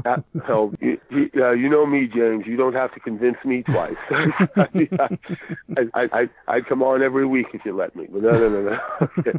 [0.05, 0.17] Uh,
[0.47, 2.45] so you, you, uh, you know me, James.
[2.45, 3.95] You don't have to convince me twice.
[4.09, 5.09] I,
[5.93, 8.07] I, I, I'd come on every week if you let me.
[8.11, 9.33] But no, no, no, no.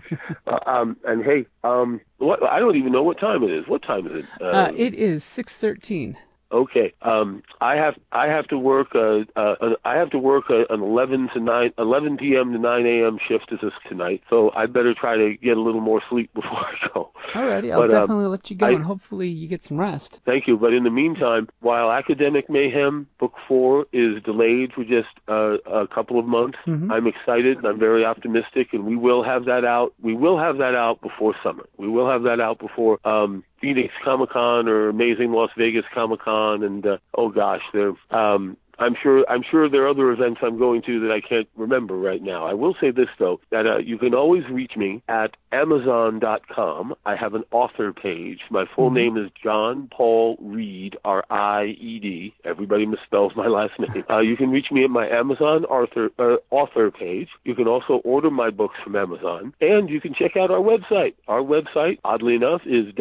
[0.47, 3.67] uh, um, and hey, um, what, I don't even know what time it is.
[3.69, 4.25] What time is it?
[4.41, 6.17] Uh, uh, it is six thirteen.
[6.53, 6.93] Okay.
[7.03, 10.83] Um, I have I have to work uh, uh I have to work uh, an
[10.83, 12.53] 11 to 9 11 p.m.
[12.53, 13.19] to 9 a.m.
[13.29, 16.75] shift this tonight, so I better try to get a little more sleep before I
[16.93, 17.11] go.
[17.35, 19.79] Alrighty, I'll but, um, definitely um, let you go, I, and hopefully you get some
[19.79, 20.21] rest.
[20.25, 20.57] Thank you.
[20.57, 25.87] But in the meantime, while Academic Mayhem Book Four is delayed for just uh, a
[25.87, 26.91] couple of months, mm-hmm.
[26.91, 29.95] I'm excited and I'm very optimistic, and we will have that out.
[30.03, 31.69] We will have that out before summer.
[31.77, 36.21] We will have that out before um, Phoenix Comic Con or Amazing Las Vegas Comic
[36.21, 40.41] Con, and uh, oh gosh, they're um, I'm sure I'm sure there are other events
[40.43, 42.47] I'm going to that I can't remember right now.
[42.47, 46.95] I will say this though that uh, you can always reach me at Amazon.com.
[47.05, 48.41] I have an author page.
[48.51, 48.95] My full mm-hmm.
[48.95, 52.35] name is John Paul Reed, R I E D.
[52.45, 53.91] Everybody misspells my last name.
[54.11, 57.29] Uh, you can reach me at my Amazon author uh, author page.
[57.45, 61.15] You can also order my books from Amazon, and you can check out our website.
[61.29, 62.93] Our website, oddly enough, is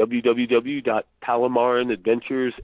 [1.21, 1.91] www.palomaran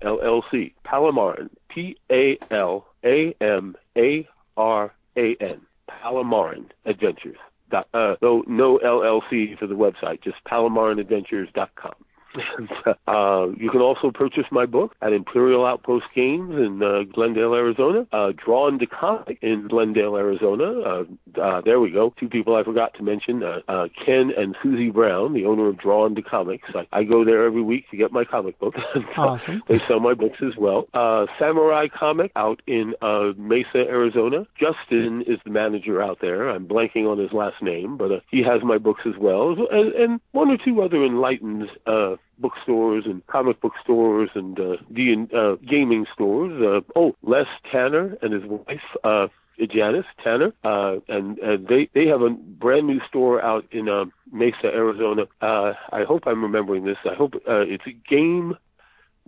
[0.04, 0.74] LLC.
[0.86, 4.28] Palomaran, P A L A M A
[4.58, 5.62] R A N.
[5.90, 7.38] Palomaran Adventures.
[7.72, 11.96] Uh, no, no LLC for the website, just palomaranadventures.com.
[13.08, 18.08] uh, you can also purchase my book at Imperial Outpost Games in uh, Glendale, Arizona.
[18.12, 20.82] Uh, Drawn to Comic in Glendale, Arizona.
[20.82, 21.04] Uh,
[21.40, 22.14] uh, there we go.
[22.20, 25.78] Two people I forgot to mention: uh, uh, Ken and Susie Brown, the owner of
[25.78, 26.70] Drawn to Comics.
[26.74, 28.76] I, I go there every week to get my comic book.
[29.18, 29.64] awesome.
[29.68, 30.88] they sell my books as well.
[30.94, 34.48] Uh, Samurai Comic out in uh, Mesa, Arizona.
[34.60, 36.50] Justin is the manager out there.
[36.50, 39.94] I'm blanking on his last name, but uh, he has my books as well, and,
[39.94, 45.28] and one or two other enlightened uh, bookstores and comic book stores and uh, the
[45.34, 46.62] uh, gaming stores.
[46.62, 48.82] Uh, oh, Les Tanner and his wife.
[49.04, 53.88] Uh, Janice Tanner, uh, and, and they they have a brand new store out in
[53.88, 55.24] uh, Mesa, Arizona.
[55.42, 56.98] Uh, I hope I'm remembering this.
[57.06, 58.56] I hope uh, it's Game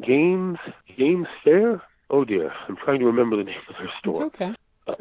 [0.05, 0.57] Games
[0.97, 1.81] Games Fair.
[2.09, 4.25] Oh dear, I'm trying to remember the name of their store.
[4.25, 4.53] It's okay.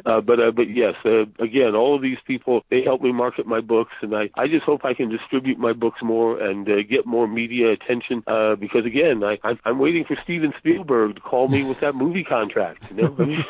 [0.04, 3.46] Uh, but uh, but yes, uh, again, all of these people they help me market
[3.46, 6.82] my books, and I I just hope I can distribute my books more and uh,
[6.88, 8.22] get more media attention.
[8.26, 11.94] Uh, because again, I I'm, I'm waiting for Steven Spielberg to call me with that
[11.94, 13.44] movie contract, you know,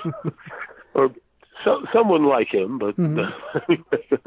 [0.94, 1.10] or
[1.64, 2.78] so, someone like him.
[2.78, 3.74] But mm-hmm.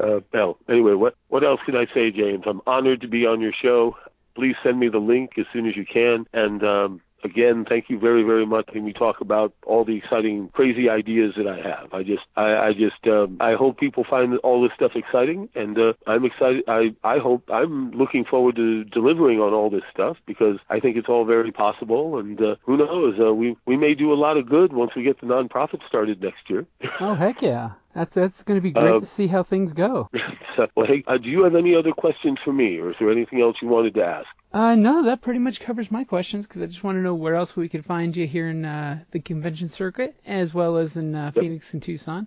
[0.00, 2.44] uh, well, anyway, what what else can I say, James?
[2.46, 3.96] I'm honored to be on your show.
[4.34, 7.98] Please send me the link as soon as you can, and um, again, thank you
[7.98, 8.68] very, very much.
[8.74, 11.92] And we talk about all the exciting, crazy ideas that I have.
[11.92, 15.78] I just, I, I just, um, I hope people find all this stuff exciting, and
[15.78, 16.64] uh, I'm excited.
[16.68, 20.96] I, I hope I'm looking forward to delivering on all this stuff because I think
[20.96, 22.18] it's all very possible.
[22.18, 25.02] And uh, who knows, uh, we we may do a lot of good once we
[25.02, 26.66] get the nonprofit started next year.
[27.00, 27.70] oh heck yeah!
[27.94, 30.08] That's that's going to be great uh, to see how things go.
[30.56, 33.10] So, well, hey, uh, do you have any other questions for me, or is there
[33.10, 34.26] anything else you wanted to ask?
[34.52, 37.36] Uh, no, that pretty much covers my questions because I just want to know where
[37.36, 41.14] else we could find you here in uh, the convention circuit, as well as in
[41.14, 41.42] uh, yep.
[41.42, 42.26] Phoenix and Tucson.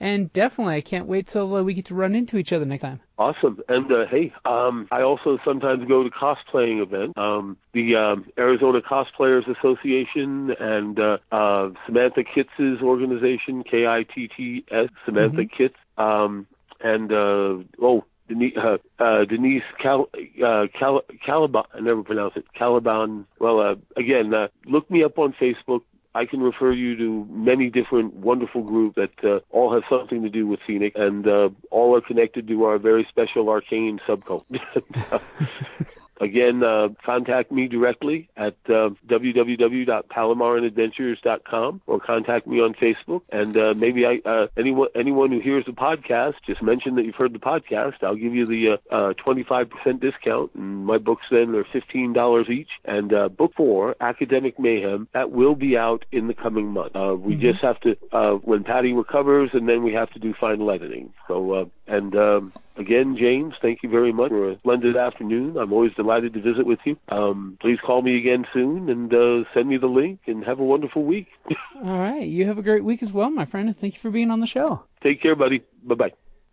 [0.00, 2.82] And definitely, I can't wait till uh, we get to run into each other next
[2.82, 3.00] time.
[3.18, 3.62] Awesome.
[3.68, 7.14] And uh, hey, um, I also sometimes go to cosplaying events.
[7.16, 14.28] Um, the um, Arizona Cosplayers Association and uh, uh, Samantha Kitts' organization, K I T
[14.36, 15.56] T S, Samantha mm-hmm.
[15.56, 15.76] Kitts.
[15.96, 16.48] Um,
[16.80, 20.08] and uh, oh, Denise, uh, uh, Denise Cal,
[20.44, 23.26] uh, Cal, Caliban, I never pronounce it, Caliban.
[23.38, 25.82] Well, uh, again, uh, look me up on Facebook.
[26.14, 30.28] I can refer you to many different wonderful groups that uh, all have something to
[30.28, 34.44] do with Phoenix, and uh, all are connected to our very special arcane subcult.
[36.22, 43.22] Again, uh, contact me directly at uh, www.palomaranadventures.com or contact me on Facebook.
[43.30, 47.16] And uh, maybe I, uh, anyone anyone who hears the podcast, just mention that you've
[47.16, 48.04] heard the podcast.
[48.04, 50.54] I'll give you the uh, uh, 25% discount.
[50.54, 52.70] And my books then are $15 each.
[52.84, 56.94] And uh, book four, Academic Mayhem, that will be out in the coming month.
[56.94, 57.42] Uh, we mm-hmm.
[57.42, 61.12] just have to, uh, when Patty recovers, and then we have to do final editing.
[61.26, 65.56] So, uh, and um, again, James, thank you very much for a splendid afternoon.
[65.56, 66.96] I'm always delighted to visit with you.
[67.08, 70.64] Um, please call me again soon and uh, send me the link and have a
[70.64, 71.28] wonderful week.
[71.84, 72.26] All right.
[72.26, 74.40] You have a great week as well, my friend, and thank you for being on
[74.40, 74.84] the show.
[75.02, 75.62] Take care, buddy.
[75.82, 76.12] Bye bye.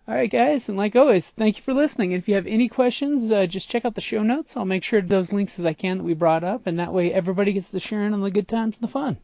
[0.10, 2.14] All right, guys, and like always, thank you for listening.
[2.14, 4.58] If you have any questions, uh, just check out the show notes.
[4.58, 7.14] I'll make sure those links as I can that we brought up, and that way
[7.14, 9.20] everybody gets to sharing in on the good times and the fun.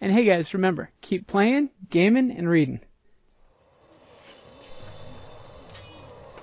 [0.00, 2.80] And hey, guys, remember, keep playing, gaming, and reading.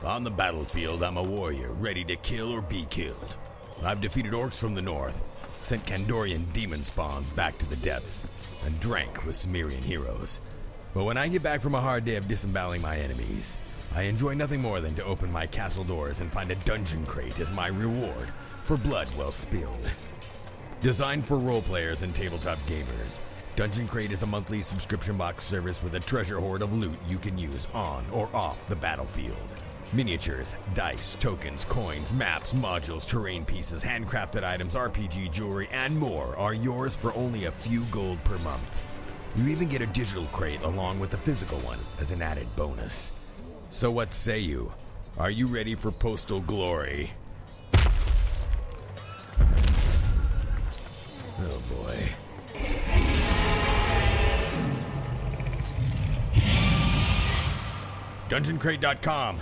[0.04, 3.38] On the battlefield, I'm a warrior, ready to kill or be killed.
[3.84, 5.24] I've defeated orcs from the north,
[5.60, 8.26] sent Kandorian demon spawns back to the depths,
[8.66, 10.39] and drank with Cimmerian heroes.
[10.95, 13.56] But when I get back from a hard day of disemboweling my enemies,
[13.93, 17.39] I enjoy nothing more than to open my castle doors and find a dungeon crate
[17.39, 18.28] as my reward
[18.64, 19.88] for blood well spilled.
[20.82, 23.20] Designed for role players and tabletop gamers,
[23.56, 27.20] Dungeon Crate is a monthly subscription box service with a treasure hoard of loot you
[27.20, 29.71] can use on or off the battlefield.
[29.94, 36.54] Miniatures, dice, tokens, coins, maps, modules, terrain pieces, handcrafted items, RPG jewelry, and more are
[36.54, 38.82] yours for only a few gold per month.
[39.36, 43.12] You even get a digital crate along with a physical one as an added bonus.
[43.70, 44.72] So what say you?
[45.18, 47.12] Are you ready for postal glory?
[51.38, 52.10] Oh boy.
[58.30, 59.42] DungeonCrate.com.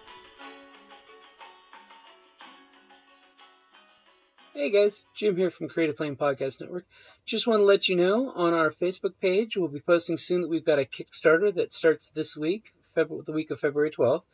[4.53, 6.85] Hey guys, Jim here from Creative Play and Podcast Network.
[7.25, 10.49] Just want to let you know on our Facebook page, we'll be posting soon that
[10.49, 14.25] we've got a Kickstarter that starts this week, February, the week of February 12th.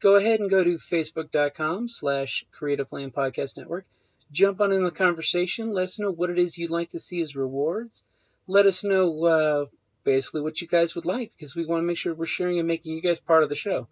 [0.00, 3.86] Go ahead and go to facebook.com slash Creative Play Podcast Network.
[4.32, 5.70] Jump on in the conversation.
[5.70, 8.02] Let us know what it is you'd like to see as rewards.
[8.48, 9.66] Let us know uh,
[10.02, 12.66] basically what you guys would like because we want to make sure we're sharing and
[12.66, 13.86] making you guys part of the show.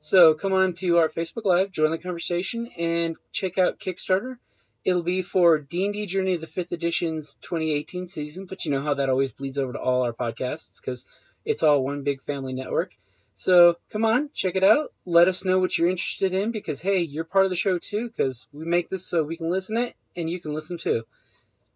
[0.00, 4.38] So come on to our Facebook Live, join the conversation, and check out Kickstarter.
[4.84, 8.94] It'll be for D&D Journey of the 5th Edition's 2018 season, but you know how
[8.94, 11.06] that always bleeds over to all our podcasts because
[11.44, 12.96] it's all one big family network.
[13.34, 14.92] So come on, check it out.
[15.04, 18.08] Let us know what you're interested in because, hey, you're part of the show too
[18.08, 21.04] because we make this so we can listen it and you can listen too.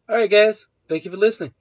[0.08, 0.66] All right, guys.
[0.88, 1.54] Thank you for listening.